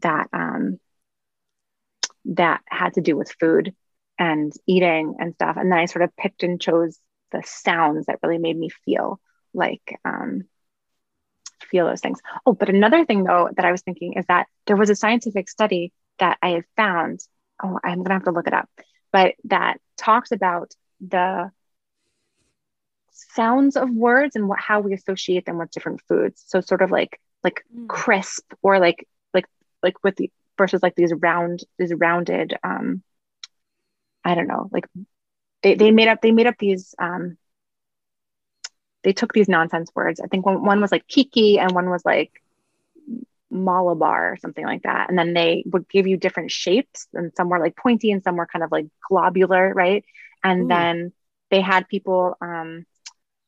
[0.01, 0.79] that um,
[2.27, 3.75] that had to do with food
[4.19, 5.57] and eating and stuff.
[5.57, 6.99] And then I sort of picked and chose
[7.33, 9.21] the sounds that really made me feel
[9.55, 10.43] like um,
[11.65, 12.21] feel those things.
[12.47, 15.49] Oh, but another thing though that I was thinking is that there was a scientific
[15.49, 17.21] study that I had found.
[17.63, 18.69] Oh, I'm gonna have to look it up,
[19.13, 21.51] but that talks about the
[23.11, 26.43] sounds of words and what how we associate them with different foods.
[26.47, 27.89] So sort of like like mm.
[27.89, 29.47] crisp or like like
[29.83, 33.03] like with the versus like these round these rounded um
[34.25, 34.87] I don't know like
[35.63, 37.37] they they made up they made up these um
[39.03, 40.21] they took these nonsense words.
[40.21, 42.43] I think one, one was like kiki and one was like
[43.51, 45.09] malabar or something like that.
[45.09, 48.37] And then they would give you different shapes and some were like pointy and some
[48.37, 50.05] were kind of like globular, right?
[50.43, 50.69] And Ooh.
[50.69, 51.13] then
[51.51, 52.87] they had people um,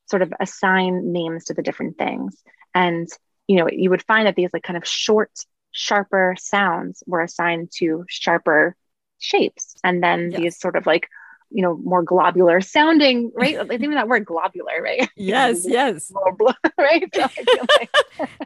[0.07, 2.43] sort of assign names to the different things.
[2.75, 3.09] And,
[3.47, 5.31] you know, you would find that these like kind of short,
[5.71, 8.77] sharper sounds were assigned to sharper
[9.19, 9.75] shapes.
[9.83, 10.41] And then yes.
[10.41, 11.09] these sort of like,
[11.55, 13.57] you know, more globular sounding, right?
[13.57, 15.09] I think that word globular, right?
[15.17, 16.13] Yes, yes.
[16.77, 17.09] right?
[17.15, 17.29] So
[17.79, 17.91] like...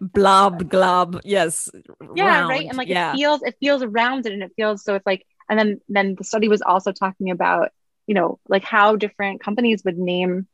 [0.01, 1.71] blob, glob, yes.
[2.15, 2.51] Yeah, round.
[2.51, 2.67] right.
[2.69, 3.13] And like yeah.
[3.13, 6.25] it feels, it feels rounded and it feels so it's like, and then then the
[6.25, 7.71] study was also talking about,
[8.07, 10.47] you know, like how different companies would name,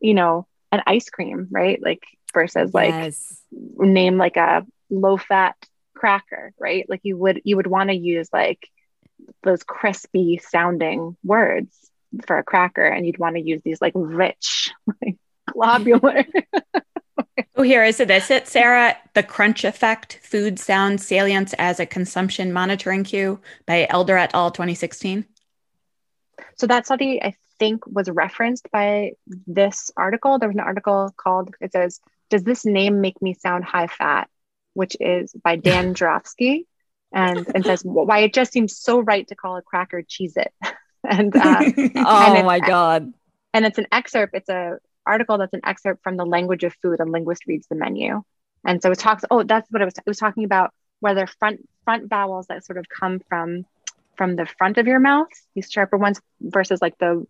[0.00, 1.80] you know, an ice cream, right?
[1.80, 2.02] Like
[2.34, 3.40] versus like yes.
[3.52, 5.54] name like a low fat
[5.94, 6.84] cracker, right?
[6.88, 8.68] Like you would you would want to use like
[9.44, 11.89] those crispy sounding words
[12.26, 14.70] for a cracker and you'd want to use these like rich
[15.00, 15.16] like
[15.52, 16.24] globular
[17.56, 21.86] oh here is it is it sarah the crunch effect food sound salience as a
[21.86, 25.24] consumption monitoring cue by elder et al 2016
[26.56, 29.12] so that study i think was referenced by
[29.46, 30.40] this article.
[30.40, 34.28] There was an article called, it says, Does this name make me sound high fat?
[34.74, 36.64] Which is by Dan Jurafsky.
[37.12, 40.52] And, and says, Why it just seems so right to call a cracker Cheez-It.
[41.08, 41.62] and uh,
[41.96, 43.12] oh my God.
[43.52, 47.00] And it's an excerpt, it's a article that's an excerpt from the language of food
[47.00, 48.22] and linguist reads the menu.
[48.64, 49.94] And so it talks, oh, that's what it was.
[49.96, 53.64] It was talking about whether front front vowels that sort of come from
[54.16, 57.26] from the front of your mouth, these sharper ones, versus like the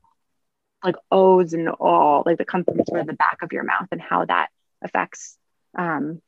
[0.85, 3.87] like O's and all, like the come from sort of the back of your mouth
[3.93, 4.49] and how that
[4.83, 5.37] affects
[5.79, 6.21] um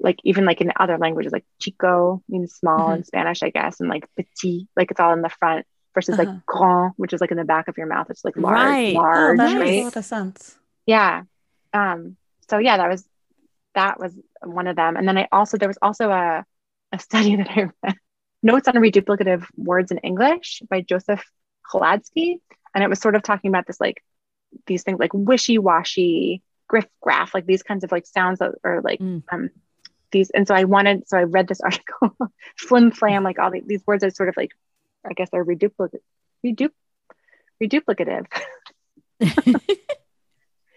[0.00, 2.96] like even like in other languages like chico means small mm-hmm.
[2.96, 6.30] in Spanish, I guess, and like petit, like it's all in the front versus uh-huh.
[6.30, 8.08] like grand, which is like in the back of your mouth.
[8.10, 8.94] It's like large, right.
[8.94, 9.64] large, oh, that right?
[9.64, 10.58] Makes a lot of sense.
[10.86, 11.22] Yeah.
[11.72, 12.16] Um,
[12.48, 13.06] so yeah, that was
[13.74, 14.96] that was one of them.
[14.96, 16.44] And then I also there was also a
[16.92, 17.96] a study that I read,
[18.42, 21.24] Notes on Reduplicative Words in English by Joseph
[21.72, 22.40] Chladsky
[22.74, 24.02] and it was sort of talking about this like
[24.66, 29.00] these things like wishy-washy griff graph, like these kinds of like sounds that are like
[29.00, 29.22] mm.
[29.30, 29.50] um
[30.10, 32.16] these and so i wanted so i read this article
[32.56, 34.50] flim flam like all the, these words are sort of like
[35.04, 36.00] i guess they're reduplicative
[36.42, 36.72] redup-
[37.62, 38.26] reduplicative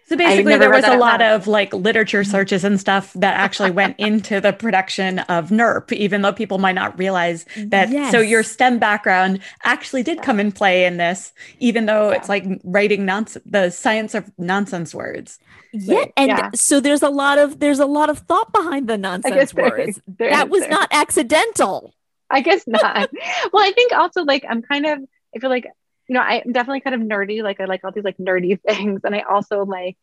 [0.07, 3.95] So basically, there was a lot of like literature searches and stuff that actually went
[3.99, 7.89] into the production of NERP, even though people might not realize that.
[7.89, 8.11] Yes.
[8.11, 12.15] So your STEM background actually did come in play in this, even though yeah.
[12.15, 15.39] it's like writing nonsense, the science of nonsense words.
[15.73, 16.51] Yeah, and yeah.
[16.55, 19.99] so there's a lot of there's a lot of thought behind the nonsense words.
[20.07, 20.69] There, that was there.
[20.69, 21.93] not accidental.
[22.29, 23.09] I guess not.
[23.53, 24.99] well, I think also like I'm kind of
[25.35, 25.65] I feel like
[26.07, 27.43] you know, I'm definitely kind of nerdy.
[27.43, 29.97] Like I like all these like nerdy things, and I also like,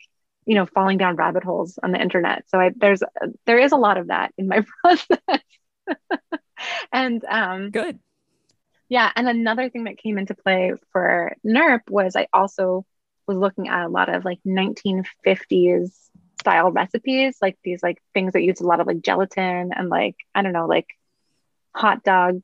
[0.46, 2.44] you know, falling down rabbit holes on the internet.
[2.48, 3.02] So I there's
[3.46, 5.40] there is a lot of that in my process.
[6.92, 7.98] and um, good.
[8.88, 12.84] Yeah, and another thing that came into play for NERP was I also
[13.26, 15.90] was looking at a lot of like 1950s
[16.40, 20.16] style recipes, like these like things that use a lot of like gelatin and like
[20.34, 20.86] I don't know, like
[21.74, 22.42] hot dog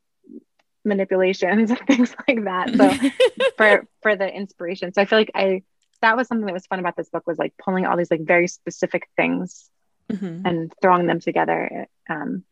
[0.85, 2.75] manipulations and things like that.
[2.75, 3.11] So
[3.57, 4.93] for for the inspiration.
[4.93, 5.63] So I feel like I
[6.03, 8.25] that was something that was fun about this book was like pulling all these like
[8.25, 9.69] very specific things
[10.11, 10.47] mm-hmm.
[10.47, 11.87] and throwing them together.
[12.09, 12.45] Um,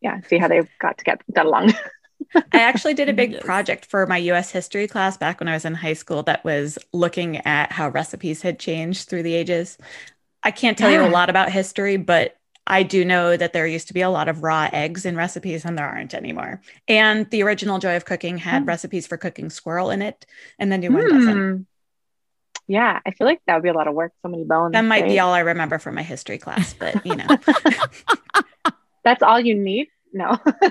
[0.00, 1.72] yeah, see how they've got to get that along.
[2.34, 3.42] I actually did a big yes.
[3.42, 6.78] project for my US history class back when I was in high school that was
[6.92, 9.78] looking at how recipes had changed through the ages.
[10.42, 11.02] I can't tell yeah.
[11.02, 14.10] you a lot about history, but I do know that there used to be a
[14.10, 16.60] lot of raw eggs in recipes and there aren't anymore.
[16.86, 18.66] And the original Joy of Cooking had oh.
[18.66, 20.26] recipes for cooking squirrel in it,
[20.58, 20.94] and the new mm.
[20.94, 21.56] one doesn't.
[21.56, 21.62] Hmm.
[22.68, 24.12] Yeah, I feel like that would be a lot of work.
[24.22, 24.72] So many bones.
[24.72, 25.10] That might right?
[25.10, 27.26] be all I remember from my history class, but you know.
[29.04, 29.88] That's all you need?
[30.12, 30.38] No.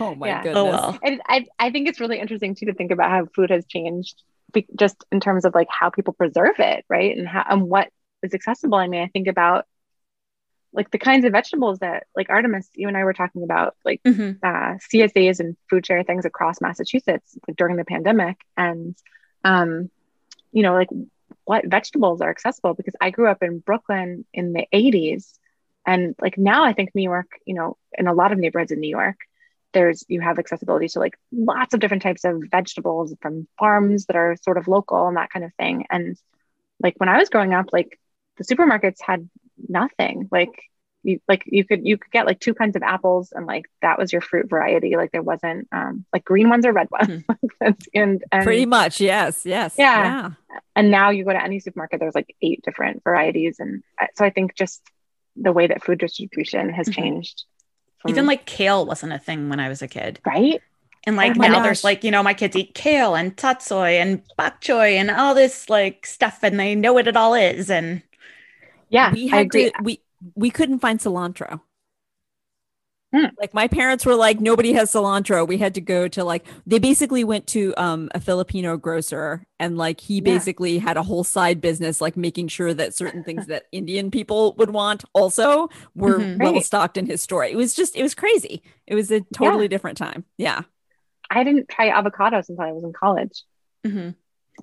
[0.00, 0.42] oh my yeah.
[0.42, 0.56] goodness.
[0.56, 0.98] Oh, well.
[1.02, 4.22] And I, I think it's really interesting too to think about how food has changed
[4.76, 7.16] just in terms of like how people preserve it, right?
[7.16, 7.88] And how and what
[8.22, 8.78] is accessible.
[8.78, 9.66] I mean, I think about
[10.72, 14.02] like the kinds of vegetables that like Artemis, you and I were talking about, like
[14.04, 14.38] Mhm.
[14.42, 18.94] uh, CSAs and food share things across Massachusetts like, during the pandemic, and
[19.44, 19.90] um,
[20.52, 20.88] you know, like
[21.44, 22.74] what vegetables are accessible?
[22.74, 25.38] Because I grew up in Brooklyn in the 80s,
[25.86, 28.80] and like now I think New York, you know, in a lot of neighborhoods in
[28.80, 29.16] New York,
[29.72, 34.16] there's you have accessibility to like lots of different types of vegetables from farms that
[34.16, 36.16] are sort of local and that kind of thing, and
[36.82, 37.98] like when I was growing up, like
[38.36, 39.28] the supermarkets had
[39.68, 40.50] nothing like
[41.02, 43.98] you like you could you could get like two kinds of apples and like that
[43.98, 47.24] was your fruit variety like there wasn't um like green ones or red ones
[47.94, 49.74] and and Pretty much, yes, yes.
[49.78, 50.32] Yeah.
[50.76, 53.82] and now you go to any supermarket there's like eight different varieties and
[54.14, 54.82] so i think just
[55.36, 56.94] the way that food distribution has Mhm.
[56.94, 57.44] changed
[58.02, 60.20] from- Even like kale wasn't a thing when I was a kid.
[60.26, 60.60] right
[61.06, 64.22] And like Oh now there's like, you know, my kids eat kale and tatsoi and
[64.36, 67.70] bok choy and all this like stuff and they know what it all is.
[67.70, 68.02] And
[68.90, 70.02] yeah we i had to we
[70.34, 71.60] we couldn't find cilantro.
[73.12, 73.24] Hmm.
[73.40, 75.44] like my parents were like nobody has cilantro.
[75.48, 79.76] We had to go to like they basically went to um a filipino grocer and
[79.76, 80.20] like he Yeah.
[80.20, 84.54] basically had a whole side business like making sure that certain things that indian people
[84.58, 86.38] would want also were Mhm.
[86.40, 87.44] well stocked in his store.
[87.44, 88.62] It was just it was crazy.
[88.86, 90.24] It was a totally different time.
[90.38, 90.60] Yeah.
[91.28, 93.42] I didn't try avocados until i was in college.
[93.84, 94.14] Mhm.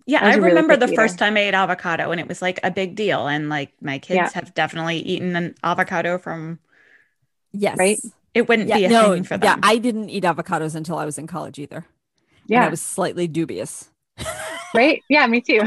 [0.06, 2.72] Yeah, I really remember the first time I ate avocado and it was like a
[2.72, 3.28] big deal.
[3.28, 4.30] And like my kids Yeah.
[4.34, 6.60] have definitely eaten an avocado from
[7.52, 8.00] yes Right?
[8.34, 11.06] it wouldn't yeah be a no thing for yeah i didn't eat avocados until i
[11.06, 11.86] was in college either and
[12.48, 13.90] yeah i was slightly dubious
[14.76, 15.62] right yeah me too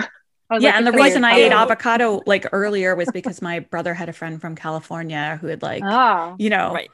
[0.51, 1.25] yeah, like, and the reason.
[1.25, 5.47] I ate avocado like earlier was because my brother had a friend from California who
[5.47, 6.91] had like, oh you know, right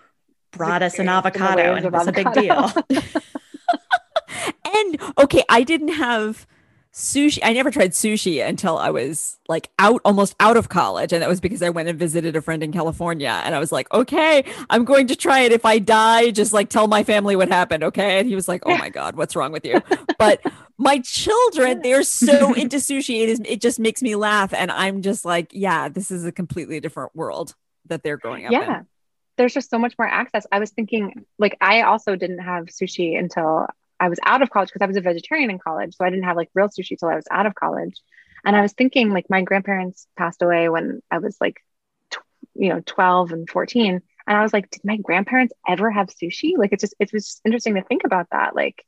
[0.53, 2.71] brought us an Experienced in the avocado and it was a big deal.
[4.65, 6.47] And okay, I didn't have
[6.97, 7.39] sushi.
[7.43, 11.13] I never tried sushi until I was like out almost out of college.
[11.13, 13.41] And that was because I went and visited a friend in California.
[13.45, 15.53] And I was like, okay, I'm going to try it.
[15.53, 17.85] If I die, just like tell my family what happened.
[17.85, 18.19] Okay.
[18.19, 19.81] And he was like, oh my God, what's wrong with you?
[20.19, 20.41] But
[20.79, 23.23] my children, they're so into sushi.
[23.23, 24.55] It is it just makes me laugh.
[24.55, 27.55] And I'm just like, yeah, this is a completely different world
[27.89, 28.87] that they're growing up yeah in.
[29.37, 33.19] there's just so much more access i was thinking like i also didn't have sushi
[33.19, 33.67] until
[34.01, 36.25] i was out of college because i was a vegetarian in college so i didn't
[36.25, 37.95] have like real sushi till i was out of college
[38.45, 41.57] and i was thinking like my grandparents passed away when i was like
[42.11, 42.19] tw-
[42.55, 46.53] you know 12 and 14 and i was like did my grandparents ever have sushi
[46.57, 48.85] like it's just it was just interesting to think about that like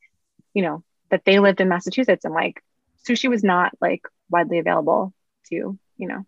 [0.54, 2.62] you know that they lived in massachusetts and like
[3.08, 5.12] sushi was not like widely available
[5.48, 6.24] to you know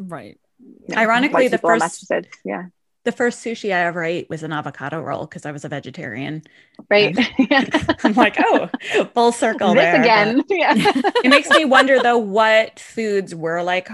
[0.00, 0.38] Right.
[0.60, 2.38] you know, Ironically, the first- Massachusetts.
[2.44, 2.66] yeah
[3.08, 6.42] the first sushi I ever ate was an avocado roll because I was a vegetarian.
[6.90, 7.64] right yeah.
[8.04, 8.68] I'm like, oh,
[9.14, 9.96] full circle this there.
[9.96, 10.42] but- again.
[10.50, 10.74] Yeah.
[11.24, 13.88] it makes me wonder though what foods were like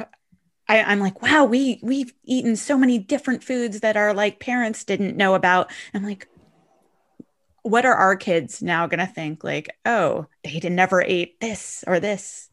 [0.67, 4.83] I, i'm like wow we we've eaten so many different foods that our like parents
[4.85, 6.27] didn't know about i'm like
[7.63, 12.01] what are our kids now gonna think like oh they did never ate this or
[12.01, 12.49] this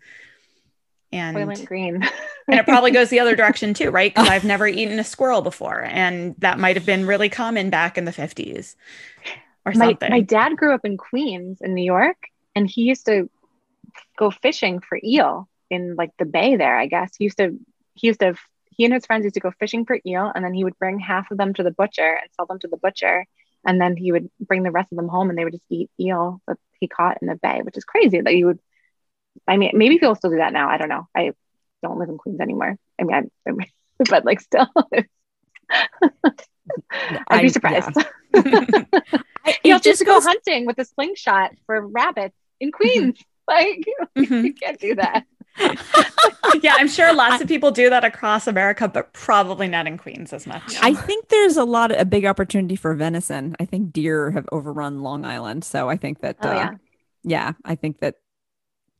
[1.12, 1.96] and Green.
[2.48, 5.42] and it probably goes the other direction too right because i've never eaten a squirrel
[5.42, 8.76] before and that might have been really common back in the 50s
[9.66, 12.18] or my, something my dad grew up in Queens in New York
[12.56, 13.30] and he used to
[14.18, 17.12] go fishing for eel in like the bay there, I guess.
[17.18, 17.58] He used to
[17.94, 18.36] he used to
[18.72, 21.00] he and his friends used to go fishing for eel and then he would bring
[21.00, 23.26] half of them to the butcher and sell them to the butcher.
[23.64, 25.92] And then he would bring the rest of them home and they would just eat
[26.00, 28.60] eel that he caught in the bay, which is crazy that you would
[29.48, 30.70] I mean maybe people still do that now.
[30.70, 31.08] I don't know.
[31.16, 31.32] I
[31.84, 32.76] don't live in Queens anymore.
[33.00, 33.54] I mean I, I
[34.10, 34.68] but like still
[37.30, 37.90] I'd be surprised.
[38.36, 38.86] I-
[39.64, 43.20] you it have to just go goes- hunting with a slingshot for rabbits in Queens.
[43.48, 43.84] like
[44.18, 44.44] Mhm.
[44.46, 45.26] you can't do that.
[46.64, 50.32] yeah i'm sure lots of people do that across america but probably not in queens
[50.32, 53.58] as much I think there's a lot a big opportunity for venison.
[53.60, 56.72] I think deer have overrun Long Island, so I think that Oh uh, yeah.
[57.24, 58.16] yeah, I think that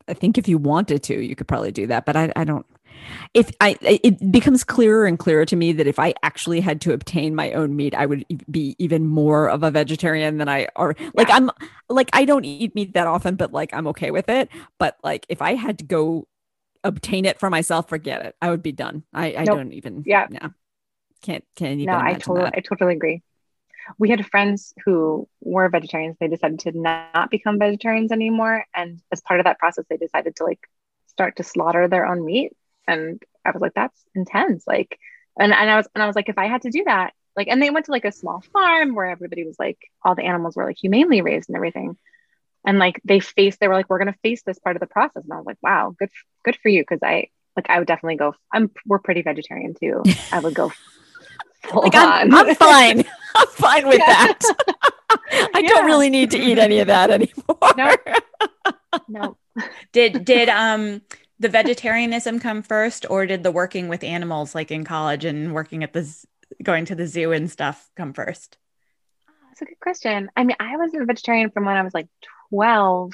[0.08, 2.66] I think if you wanted to, you could probably do that, but I I don't
[3.34, 6.94] if I it becomes clearer and clearer to me that if I actually had to
[6.94, 10.96] obtain my own meat, I would be even more of a vegetarian than I are.
[11.16, 11.52] like I'm
[11.90, 14.50] like I don't eat meat that often, but like I'm okay with it.
[14.80, 16.28] But like if I had to go
[16.84, 18.36] obtain it for myself, forget it.
[18.42, 19.04] I would be done.
[19.14, 19.48] I, I Nope.
[19.48, 20.28] don't even Yeah.
[20.28, 20.50] yeah.
[21.22, 22.56] Can't can't even No, I totally that.
[22.56, 23.24] I totally agree.
[23.98, 26.18] We had friends who were vegetarians.
[26.20, 28.66] They decided to not become vegetarians anymore.
[28.76, 30.60] And as part of that process, they decided to like
[31.08, 32.54] start to slaughter their own meat.
[32.88, 34.66] And I was like, that's intense.
[34.68, 34.98] Like,
[35.40, 37.48] and, and I was and I was like, if I had to do that, like,
[37.48, 40.56] and they went to like a small farm where everybody was like, all the animals
[40.56, 41.98] were like humanely raised and everything.
[42.66, 45.24] And like they faced, they were like, we're gonna face this part of the process.
[45.24, 46.10] And I was like, wow, good,
[46.44, 46.86] good for you.
[46.86, 50.04] Cause I like I would definitely go, I'm we're pretty vegetarian too.
[50.32, 50.72] I would go
[51.74, 53.04] like I'm, I'm fine.
[53.36, 54.40] I'm fine with that.
[55.54, 57.58] I don't really need to eat any of that anymore.
[57.78, 57.96] No.
[59.08, 59.38] no.
[59.94, 61.02] Did did um
[61.40, 65.84] the vegetarianism come first, or did the working with animals, like in college and working
[65.84, 66.28] at the z-
[66.62, 68.58] going to the zoo and stuff, come first?
[69.50, 70.30] That's a good question.
[70.38, 72.08] I mean, I was a vegetarian from when I was like
[72.50, 73.12] 12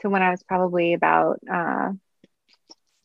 [0.00, 1.92] to when I was probably about uh,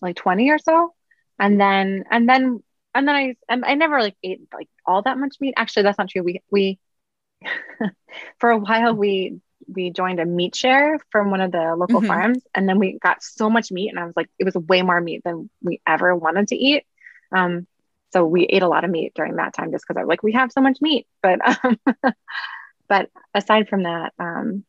[0.02, 0.93] like 20 or so.
[1.38, 2.64] And then, and then,
[2.96, 5.54] and then I, and I never like ate like all that much meat.
[5.58, 6.24] Actually, that's not true.
[6.24, 6.80] We, we,
[8.39, 9.39] for a while, we,
[9.74, 12.02] we joined a meat share from one of the local Mhm.
[12.02, 12.44] farms.
[12.56, 13.89] And then we got so much meat.
[13.89, 16.86] And I was like, it was way more meat than we ever wanted to eat.
[17.32, 17.68] Um,
[18.14, 20.24] so we ate a lot of meat during that time just because I was like,
[20.24, 21.08] we have so much meat.
[21.22, 21.78] But um,
[22.89, 24.64] but aside from that, um,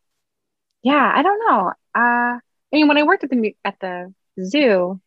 [0.83, 1.69] yeah, I don't know.
[1.95, 2.41] Uh, I
[2.73, 4.13] mean, when I worked at the at the
[4.45, 5.01] zoo,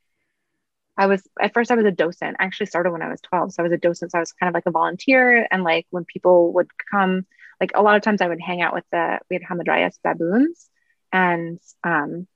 [0.98, 2.38] I was at first I was a docent.
[2.40, 3.54] I actually started when I was 12.
[3.54, 4.12] So I was a docent.
[4.12, 5.48] So I was kind of like a volunteer.
[5.52, 7.26] And like when people would come,
[7.62, 10.70] like a lot of times I would hang out with the we had Hamadryas baboons
[11.12, 12.28] and um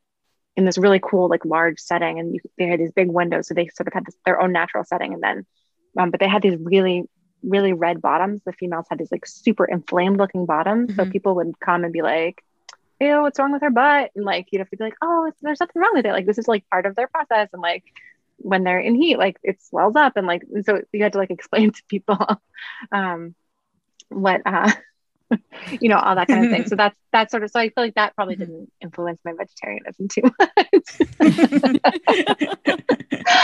[0.56, 2.20] in this really cool, like large setting.
[2.20, 3.48] And you, they had these big windows.
[3.48, 5.14] So they sort of had this, their own natural setting.
[5.14, 5.46] And then
[5.98, 7.06] um, but they had these really
[7.44, 11.12] really red bottoms the females had these like super inflamed looking bottoms so Mhm.
[11.12, 12.44] people would come and be like
[13.00, 15.60] ew what's wrong with her butt and like you'd have to be like oh there's
[15.60, 17.84] nothing wrong with it like this is like part of their process and like
[18.40, 21.20] when they're in heat like it swells up and like and so you had to
[21.20, 22.18] like explain to people
[22.92, 23.36] um
[24.10, 24.72] what uh
[25.80, 27.84] you know all that kind of thing so that's that's sort of so i feel
[27.84, 28.40] like that probably Mhm.
[28.40, 31.80] didn't influence my vegetarianism too much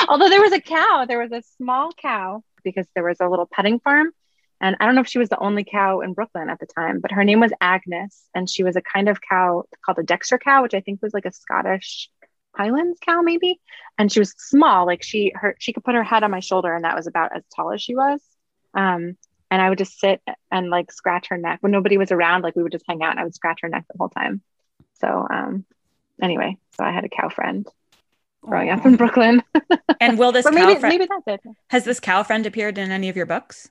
[0.08, 3.48] Although there was a cow, there was a small cow because there was a little
[3.52, 4.12] petting farm.
[4.62, 7.00] And I don't know if she was the only cow in Brooklyn at the time,
[7.02, 8.24] but her name was Agnes.
[8.34, 11.14] And she was a kind of cow called a Dexter cow, which I think was
[11.14, 12.10] like a Scottish
[12.56, 13.60] Highlands cow, maybe.
[13.98, 16.74] And she was small, like she her she could put her head on my shoulder,
[16.74, 18.22] and that was about as tall as she was.
[18.74, 19.18] Um,
[19.52, 22.42] and I would just sit and like scratch her neck when nobody was around.
[22.42, 24.42] Like we would just hang out and I would scratch her neck the whole time.
[25.00, 25.66] So um,
[26.22, 27.68] anyway, so I had a cow friend
[28.42, 29.44] growing up in Brooklyn.
[30.02, 31.52] and will this cow maybe friend maybe that's it.
[31.70, 33.70] has this cow friend appeared in any of your books?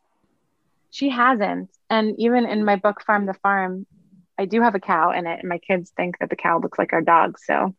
[0.90, 1.70] She hasn't.
[1.90, 3.86] And even in my book, Farm the Farm,
[4.38, 5.40] I do have a cow in it.
[5.40, 7.38] And my kids think that the cow looks like our dog.
[7.38, 7.74] So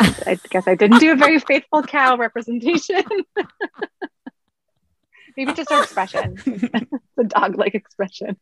[0.00, 3.02] I guess I didn't do a very faithful cow representation.
[5.36, 6.34] Maybe just her expression,
[7.16, 8.36] the dog like expression.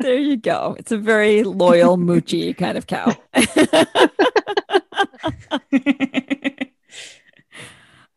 [0.00, 0.74] There you go.
[0.78, 3.14] It's a very loyal, moochy kind of cow.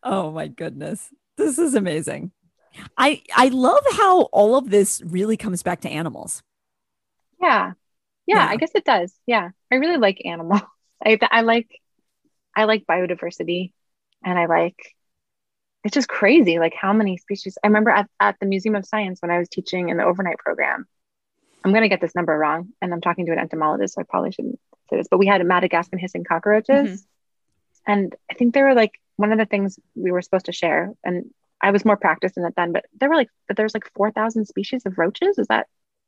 [0.03, 1.09] oh my goodness.
[1.37, 2.31] This is amazing.
[2.97, 6.41] I I love how all of this really comes back to animals.
[7.39, 7.73] Yeah.
[8.25, 8.37] yeah.
[8.37, 8.47] Yeah.
[8.49, 9.13] I guess it does.
[9.27, 9.49] Yeah.
[9.71, 10.61] I really like animals.
[11.05, 11.69] I, I like,
[12.55, 13.71] I like biodiversity
[14.23, 14.95] and I like,
[15.83, 16.57] it's just crazy.
[16.59, 19.49] Like how many species, I remember at, at the Museum of Science when I was
[19.49, 20.85] teaching in the overnight program,
[21.63, 22.69] I'm going to get this number wrong.
[22.81, 25.45] And I'm talking to an entomologist, so I probably shouldn't say this, but we had
[25.45, 27.05] Madagascan hissing cockroaches.
[27.87, 30.91] And I think they were like one of the things we were supposed to share.
[31.03, 31.31] And
[31.61, 34.45] I was more practiced in it then, but there were like, but there's like 4,000
[34.45, 35.37] species of roaches.
[35.37, 35.67] Is that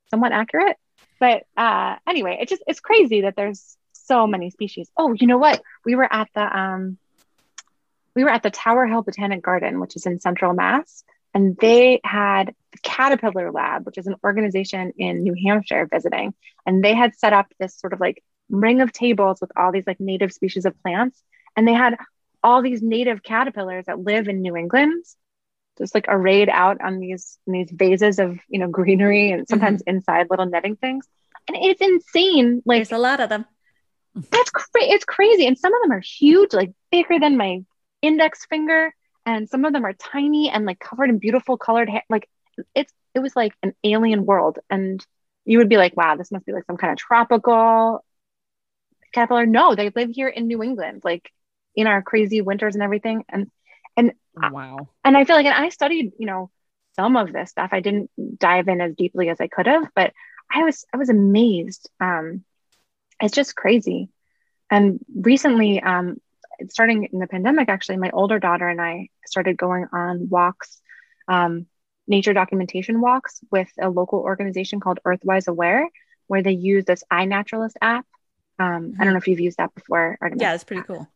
[0.09, 0.77] somewhat accurate?
[1.19, 4.89] But uh, anyway, it just, it's crazy that there's so many species.
[4.97, 5.61] Oh, you know what?
[5.85, 6.97] We were at the, um,
[8.15, 11.99] we were at the Tower Hill Botanic Garden, which is in Central Mass, and they
[12.03, 16.33] had the Caterpillar Lab, which is an organization in New Hampshire visiting,
[16.65, 19.85] and they had set up this sort of like ring of tables with all these
[19.85, 21.21] like native species of plants,
[21.55, 21.95] and they had
[22.43, 25.03] all these native caterpillars that live in New England,
[25.77, 29.83] just like arrayed out on these in these vases of you know greenery and sometimes
[29.85, 31.07] inside little netting things,
[31.47, 32.63] and it's insane.
[32.65, 33.45] Like There's a lot of them.
[34.31, 37.59] That's cra- it's crazy and some of them are huge like bigger than my
[38.01, 38.93] index finger
[39.25, 42.27] and some of them are tiny and like covered in beautiful colored hair like
[42.75, 45.05] it's it was like an alien world and
[45.45, 48.03] you would be like wow this must be like some kind of tropical
[49.13, 51.31] caterpillar no they live here in new england like
[51.75, 53.47] in our crazy winters and everything And,
[53.95, 54.89] and Wow.
[55.03, 56.49] and I feel like, and I studied, you know,
[56.95, 57.69] some of this stuff.
[57.71, 58.09] I didn't
[58.39, 60.13] dive in as deeply as I could have, but
[60.51, 61.89] I was, I was amazed.
[61.99, 62.43] Um,
[63.21, 64.09] it's just crazy.
[64.69, 66.17] And recently, um,
[66.69, 70.81] starting in the pandemic, actually, my older daughter and I started going on walks,
[71.27, 71.67] um,
[72.07, 75.87] nature documentation walks with a local organization called Earthwise Aware,
[76.27, 78.05] where they use this iNaturalist app.
[78.59, 80.17] Um, I don't know if you've used that before.
[80.21, 80.41] Artemis.
[80.41, 81.07] Yeah, it's pretty cool.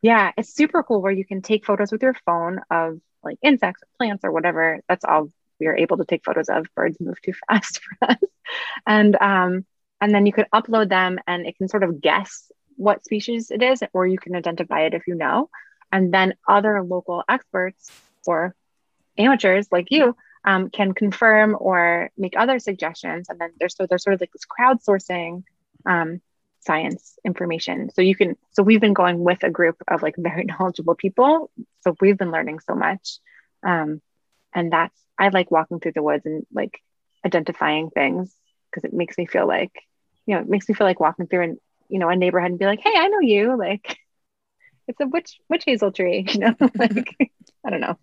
[0.00, 3.82] Yeah, it's super cool where you can take photos with your phone of like insects
[3.82, 4.80] or plants or whatever.
[4.88, 5.28] That's all
[5.60, 6.66] we are able to take photos of.
[6.74, 8.18] Birds move too fast for us.
[8.84, 9.64] And um,
[10.02, 13.62] and then you can upload them and it can sort of guess what species it
[13.62, 15.48] is, or you can identify it if you know.
[15.92, 17.88] And then other local experts
[18.26, 18.56] or
[19.16, 23.28] amateurs like you um, can confirm or make other suggestions.
[23.28, 25.44] And then there's so there's sort of like this crowdsourcing
[25.86, 26.20] um,
[26.60, 27.90] science information.
[27.94, 31.48] So you can so we've been going with a group of like very knowledgeable people.
[31.82, 33.20] So we've been learning so much.
[33.64, 34.02] Um,
[34.52, 36.80] and that's I like walking through the woods and like
[37.24, 38.34] identifying things
[38.72, 39.72] because it makes me feel like,
[40.26, 41.58] you know, it makes me feel like walking through and
[41.88, 43.56] you know a neighborhood and be like, hey, I know you.
[43.58, 43.98] Like
[44.88, 47.16] it's a witch witch hazel tree, you know, like
[47.64, 47.98] I don't know.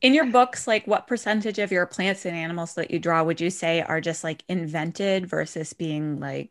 [0.00, 3.40] In your books, like what percentage of your plants and animals that you draw would
[3.40, 6.50] you say are just like invented versus being like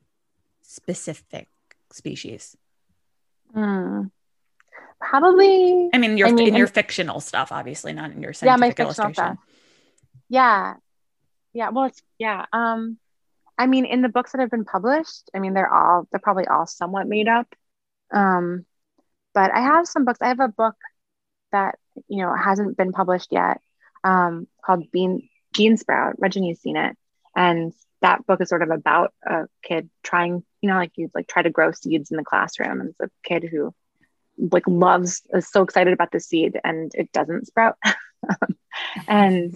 [0.61, 1.47] specific
[1.91, 2.55] species?
[3.53, 4.03] Hmm.
[4.99, 5.89] Probably.
[5.93, 8.69] I mean, your I mean, in your fictional stuff, obviously, not in your yeah, my
[8.77, 9.13] illustration.
[9.13, 9.37] stuff.
[10.27, 10.75] Yeah.
[11.53, 11.69] Yeah.
[11.69, 12.45] Well, it's, yeah.
[12.51, 12.97] Um,
[13.59, 16.47] I mean, in the books that have been published, I mean, they're all, they're probably
[16.47, 17.53] all somewhat made up.
[18.09, 18.65] Um,
[19.33, 20.19] but I have some books.
[20.21, 20.75] I have a book
[21.51, 23.59] that, you know, hasn't been published yet
[24.05, 26.15] um, called Bean, Bean Sprout.
[26.19, 26.95] Regine's seen it.
[27.35, 31.27] And that book is sort of about a kid trying, you know, like you like
[31.27, 32.79] try to grow seeds in the classroom.
[32.79, 33.73] And it's a kid who
[34.37, 37.77] like loves, is so excited about the seed and it doesn't sprout.
[39.07, 39.53] and,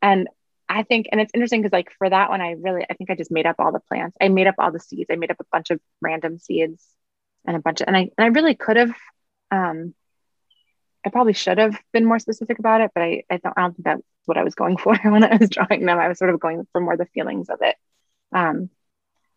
[0.00, 0.28] and
[0.68, 3.14] I think, and it's interesting because like for that one, I really, I think I
[3.14, 4.16] just made up all the plants.
[4.20, 5.08] I made up all the seeds.
[5.10, 6.84] I made up a bunch of random seeds
[7.46, 8.92] and a bunch of, and I, and I really could have,
[9.50, 9.94] um,
[11.06, 13.74] I probably should have been more specific about it, but I, I don't, I don't
[13.74, 15.98] think that's what I was going for when I was drawing them.
[15.98, 17.76] I was sort of going for more the feelings of it.
[18.32, 18.68] Um,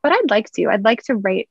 [0.04, 1.50] but I'd like to, I'd like to write,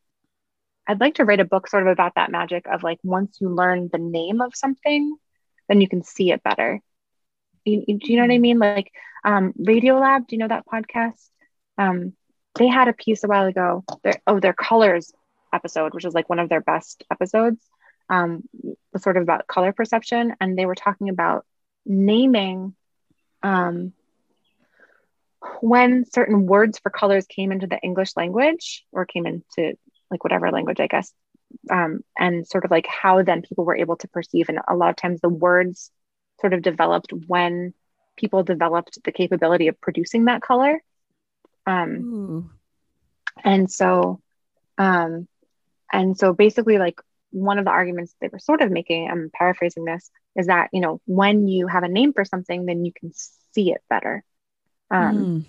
[0.86, 3.48] I'd like to write a book sort of about that magic of like, once you
[3.48, 5.16] learn the name of something,
[5.68, 6.80] then you can see it better.
[7.64, 8.58] You, you- do you know what I mean?
[8.58, 8.92] Like,
[9.24, 11.28] um, Radiolab, do you know that podcast?
[11.78, 12.14] Um,
[12.56, 15.12] they had a piece a while ago, their, oh, their colors
[15.52, 17.58] episode, which is like one of their best episodes,
[18.08, 18.42] um,
[18.92, 20.34] was sort of about color perception.
[20.40, 21.44] And they were talking about
[21.86, 22.74] naming
[23.42, 23.92] um,
[25.60, 29.76] when certain words for colors came into the English language or came into
[30.10, 31.12] like whatever language, I guess,
[31.70, 34.48] um, and sort of like how then people were able to perceive.
[34.48, 35.90] And a lot of times the words
[36.40, 37.74] sort of developed when
[38.16, 40.82] people developed the capability of producing that color.
[41.66, 42.50] Um,
[43.44, 44.20] and so,
[44.78, 45.28] um,
[45.92, 49.84] and so basically, like one of the arguments they were sort of making, I'm paraphrasing
[49.84, 53.12] this, is that, you know, when you have a name for something, then you can
[53.14, 54.22] see it better.
[54.90, 55.44] Um, Mm.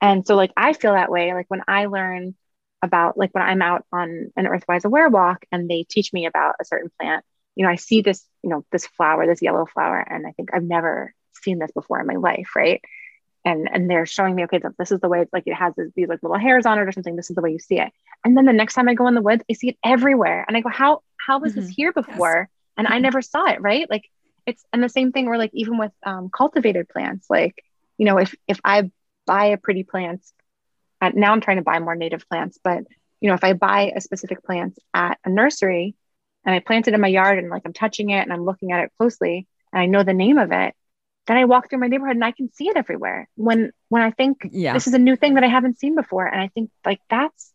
[0.00, 1.32] and so, like, I feel that way.
[1.32, 2.34] Like, when I learn
[2.82, 6.56] about, like, when I'm out on an Earthwise Aware walk and they teach me about
[6.60, 7.24] a certain plant,
[7.56, 10.50] you know, I see this, you know, this flower, this yellow flower, and I think
[10.52, 12.80] I've never seen this before in my life, right?
[13.44, 15.74] And and they're showing me, okay, th- this is the way, it's like it has
[15.76, 17.16] this, these like little hairs on it or something.
[17.16, 17.92] This is the way you see it.
[18.24, 20.56] And then the next time I go in the woods, I see it everywhere, and
[20.56, 21.74] I go, how how was this Mhm.
[21.74, 22.48] here before?
[22.76, 23.88] And I never saw it, right?
[23.90, 24.04] Like
[24.46, 25.26] it's and the same thing.
[25.26, 27.62] Where like even with um, cultivated plants, like
[27.98, 28.90] you know, if if I
[29.26, 30.22] buy a pretty plant,
[31.00, 32.84] uh, now I'm trying to buy more native plants, but
[33.20, 35.94] you know, if I buy a specific plant at a nursery
[36.44, 38.72] and I plant it in my yard and like I'm touching it and I'm looking
[38.72, 40.74] at it closely and I know the name of it,
[41.26, 43.28] then I walk through my neighborhood and I can see it everywhere.
[43.36, 44.74] When when I think Yeah.
[44.74, 47.52] this is a new thing that I haven't seen before, and I think like that's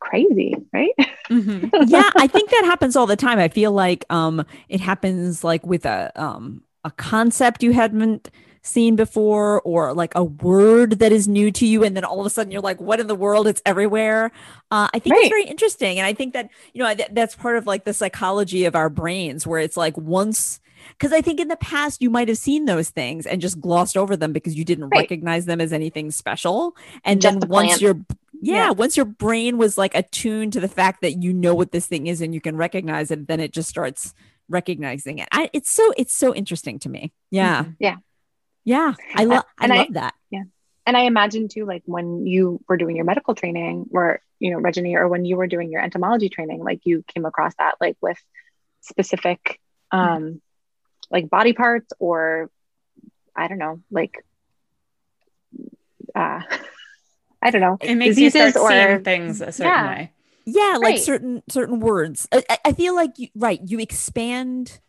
[0.00, 0.92] crazy, right?
[1.30, 1.72] Mhm.
[1.80, 3.38] yeah, I think that happens all the time.
[3.38, 8.30] I feel like um it happens like with a um a concept you hadn't
[8.68, 12.26] seen before or like a word that is new to you and then all of
[12.26, 14.30] a sudden you're like what in the world it's everywhere
[14.70, 17.56] uh, i think it's very interesting and i think that you know th- that's part
[17.56, 20.60] of like the psychology of our brains where it's like once
[20.96, 23.96] because i think in the past you might have seen those things and just glossed
[23.96, 25.00] over them because you didn't Right.
[25.00, 27.80] recognize them as anything special and Just then a once plant.
[27.82, 27.94] your
[28.40, 28.70] yeah, Yeah.
[28.70, 32.06] once your brain was like attuned to the fact that you know what this thing
[32.06, 34.14] is and you can recognize it then it just starts
[34.48, 37.70] recognizing it I, it's so it's so interesting to me yeah Mm-hmm.
[37.80, 37.96] Yeah.
[38.68, 40.42] Yeah i love i And I- love that Yeah.
[40.86, 44.58] and I imagine too, like when you were doing your medical training, or you know,
[44.58, 47.96] Regina, or when you were doing your entomology training, like you came across that, like
[48.00, 48.18] with
[48.80, 49.58] specific,
[49.90, 50.40] um,
[51.10, 52.50] like body parts, or
[53.34, 54.14] I don't know, like,
[56.14, 56.40] uh,
[57.42, 59.88] I don't know, It makes you diseases start or seeing things a certain Yeah.
[59.88, 60.12] way.
[60.46, 61.00] yeah like Right.
[61.00, 64.80] certain certain words I, I- I feel like you right you expand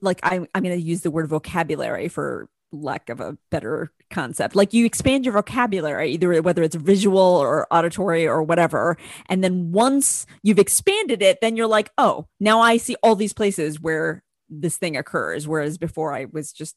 [0.00, 4.54] like i'm, I'm going to use the word vocabulary for lack of a better concept
[4.54, 8.96] like you expand your vocabulary either whether it's visual or auditory or whatever
[9.28, 13.32] and then once you've expanded it then you're like oh now i see all these
[13.32, 16.76] places where this thing occurs whereas before i was just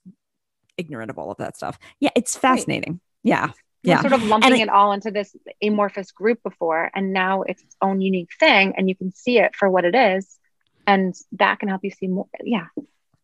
[0.77, 3.51] ignorant of all of that stuff yeah it's fascinating yeah
[3.83, 7.43] we're yeah sort of lumping I- it all into this amorphous group before, and now
[7.43, 10.37] it's its own unique thing, and you can see it for what it is,
[10.85, 12.27] and that can help you see more.
[12.43, 12.67] Yeah.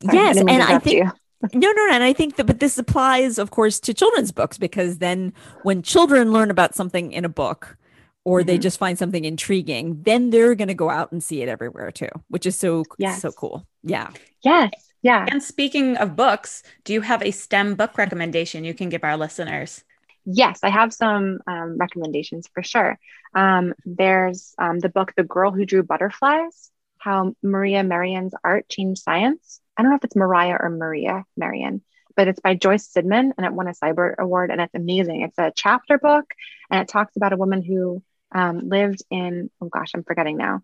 [0.03, 1.11] Sorry, yes didn't and i think you.
[1.54, 1.94] No, no, no.
[1.94, 5.34] and I think that, but this applies, of course, to children's books because then
[5.64, 7.78] when children learn about something in a book
[8.24, 8.48] or mm-hmm.
[8.48, 11.91] they just find something intriguing, then they're going to go out and see it everywhere
[11.91, 13.22] too, which is so, yes.
[13.22, 13.68] so cool.
[13.84, 14.10] Yeah.
[14.44, 14.72] Yes.
[15.02, 15.26] Yeah.
[15.30, 19.18] And speaking of books, do you have a STEM book recommendation you can give our
[19.18, 19.84] listeners?
[20.26, 22.98] Yes, I have some um, recommendations for sure.
[23.36, 29.02] Um, there's um, the book, The Girl Who Drew Butterflies How Maria Merian's Art Changed
[29.02, 29.60] Science.
[29.78, 31.82] I don't know if it's Mariah or Maria Merian,
[32.15, 35.21] but it's by Joyce Sidman and it won a Sibert Award and it's amazing.
[35.21, 36.26] It's a chapter book
[36.69, 38.03] and it talks about a woman who
[38.34, 40.61] um, lived in, oh gosh, I'm forgetting now.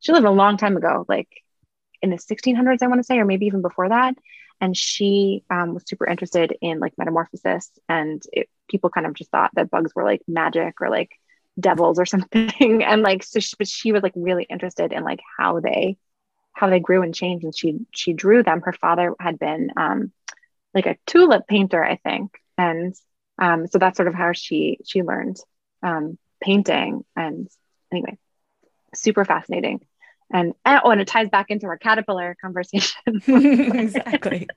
[0.00, 1.28] She lived a long time ago, like
[2.02, 4.14] in the 1600s, I want to say, or maybe even before that.
[4.60, 7.70] And she um, was super interested in like metamorphosis.
[7.88, 11.10] And it, people kind of just thought that bugs were like magic or like
[11.58, 12.82] devils or something.
[12.84, 15.96] and like, so she, but she was like really interested in like how they
[16.58, 18.60] how they grew and changed and she she drew them.
[18.60, 20.12] Her father had been um,
[20.74, 22.32] like a tulip painter i think.
[22.56, 22.94] And
[23.38, 25.36] um, so that's sort of how she she learned
[25.82, 27.04] um, painting.
[27.14, 27.48] And
[27.92, 28.18] anyway
[28.94, 29.80] super fascinating.
[30.30, 33.00] And oh and it ties back into our caterpillar conversation.
[33.26, 34.48] Exactly.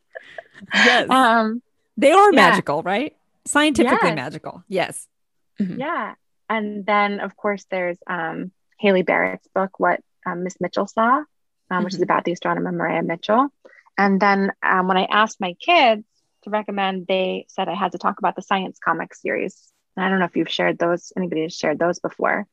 [0.74, 1.10] Yes.
[1.10, 1.62] Um
[1.98, 2.50] they are yeah.
[2.50, 3.16] magical right?
[3.46, 4.16] Scientifically yes.
[4.16, 4.64] magical.
[4.68, 5.08] Yes.
[5.60, 5.80] Mm-hmm.
[5.80, 6.16] yeah.
[6.50, 11.24] And then of course there's um Hayley Barrett's book what um, miss mitchell saw
[11.72, 12.02] um, which mm-hmm.
[12.02, 13.48] is about the astronomer Maria Mitchell.
[13.98, 16.06] And then um, when I asked my kids
[16.44, 19.72] to recommend, they said I had to talk about the science comic series.
[19.96, 22.46] And I don't know if you've shared those, anybody has shared those before.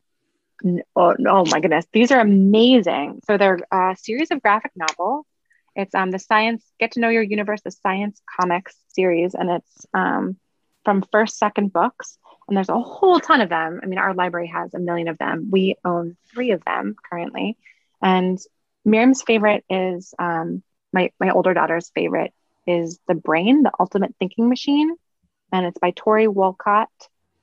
[0.97, 3.21] Oh, oh my goodness, these are amazing.
[3.27, 5.27] So they're a series of graphic novels.
[5.77, 9.35] It's um, the science, get to know your universe, the science comics series.
[9.35, 10.37] And it's um,
[10.85, 12.19] from first, second books.
[12.49, 13.81] And there's a whole ton of them.
[13.83, 15.49] I mean, our library has a million of them.
[15.53, 17.57] We own three of them currently.
[18.03, 18.39] And
[18.89, 20.63] Miriam's favorite is um,
[20.93, 22.33] my my older daughter's favorite
[22.67, 24.95] is the Brain, the Ultimate Thinking Machine,
[25.53, 26.87] and it's by Tory Woollcott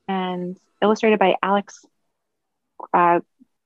[0.08, 1.86] and illustrated by Alex
[2.94, 3.20] uh,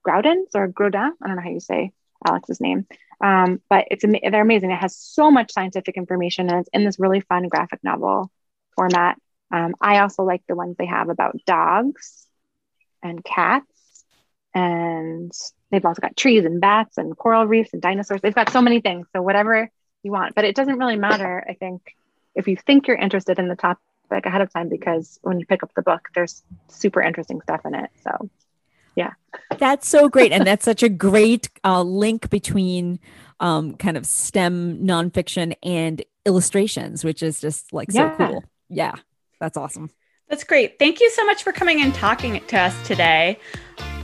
[0.07, 1.11] Graudins or Groudin.
[1.21, 1.91] I don't know how you say
[2.25, 2.85] Alex's name,
[3.21, 4.71] um, but it's they're amazing.
[4.71, 8.31] It has so much scientific information and it's in this really fun graphic novel
[8.75, 9.17] format.
[9.51, 12.27] Um, I also like the ones they have about dogs
[13.01, 14.05] and cats
[14.53, 15.31] and
[15.71, 18.21] They've also got trees and bats and coral reefs and dinosaurs.
[18.21, 19.07] They've got so many things.
[19.13, 19.69] So whatever
[20.03, 21.43] you want, but it doesn't really matter.
[21.47, 21.95] I think
[22.35, 25.61] if you think you're interested in the topic ahead of time, because when you pick
[25.63, 27.89] up the book, there's super interesting stuff in it.
[28.03, 28.29] So
[28.95, 29.11] yeah,
[29.57, 32.99] that's so great, and that's such a great uh, link between
[33.39, 38.43] um, kind of STEM nonfiction and illustrations, which is just like so cool.
[38.69, 38.95] Yeah,
[39.39, 39.89] that's awesome.
[40.27, 40.77] That's great.
[40.79, 43.39] Thank you so much for coming and talking to us today.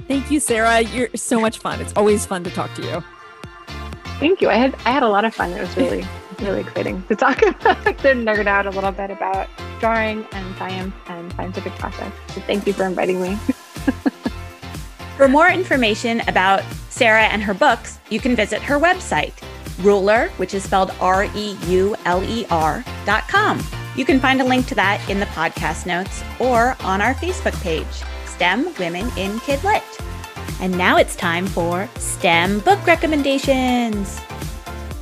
[0.07, 0.81] Thank you, Sarah.
[0.81, 1.81] You're so much fun.
[1.81, 3.03] It's always fun to talk to you.
[4.19, 4.49] Thank you.
[4.49, 5.51] I had I had a lot of fun.
[5.51, 6.05] It was really
[6.39, 9.49] really exciting to talk about to nerd out a little bit about
[9.79, 12.13] drawing and science and scientific process.
[12.29, 13.35] So thank you for inviting me.
[15.17, 19.33] for more information about Sarah and her books, you can visit her website,
[19.81, 23.61] ruler, which is spelled R E U L E R dot com.
[23.95, 27.59] You can find a link to that in the podcast notes or on our Facebook
[27.61, 28.03] page.
[28.35, 29.81] STEM Women in Kidlit.
[30.59, 34.19] And now it's time for STEM book recommendations.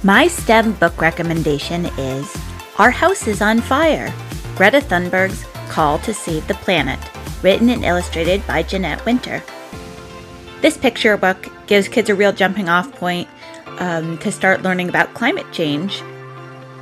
[0.03, 2.31] My STEM book recommendation is
[2.77, 4.13] Our House is on Fire
[4.55, 6.99] Greta Thunberg's Call to Save the Planet,
[7.41, 9.41] written and illustrated by Jeanette Winter.
[10.61, 13.27] This picture book gives kids a real jumping off point
[13.79, 16.03] um, to start learning about climate change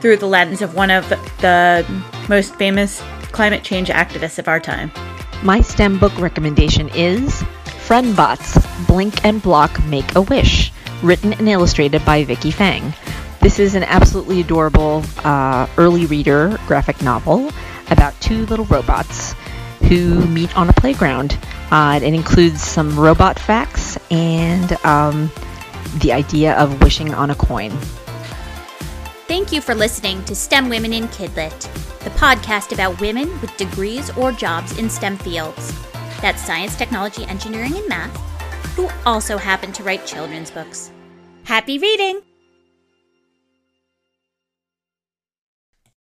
[0.01, 1.85] through the lens of one of the
[2.27, 4.91] most famous climate change activists of our time.
[5.43, 7.41] My STEM book recommendation is
[7.87, 10.71] Friendbots Blink and Block Make a Wish,
[11.01, 12.93] written and illustrated by Vicky Fang.
[13.39, 17.51] This is an absolutely adorable uh, early reader graphic novel
[17.89, 19.33] about two little robots
[19.89, 21.39] who meet on a playground.
[21.71, 25.31] Uh, it includes some robot facts and um,
[26.01, 27.71] the idea of wishing on a coin.
[29.27, 34.09] Thank you for listening to STEM Women in Kidlit the podcast about women with degrees
[34.17, 35.73] or jobs in STEM fields.
[36.21, 38.15] That's science, technology, engineering, and math,
[38.75, 40.91] who also happen to write children's books.
[41.43, 42.21] Happy reading!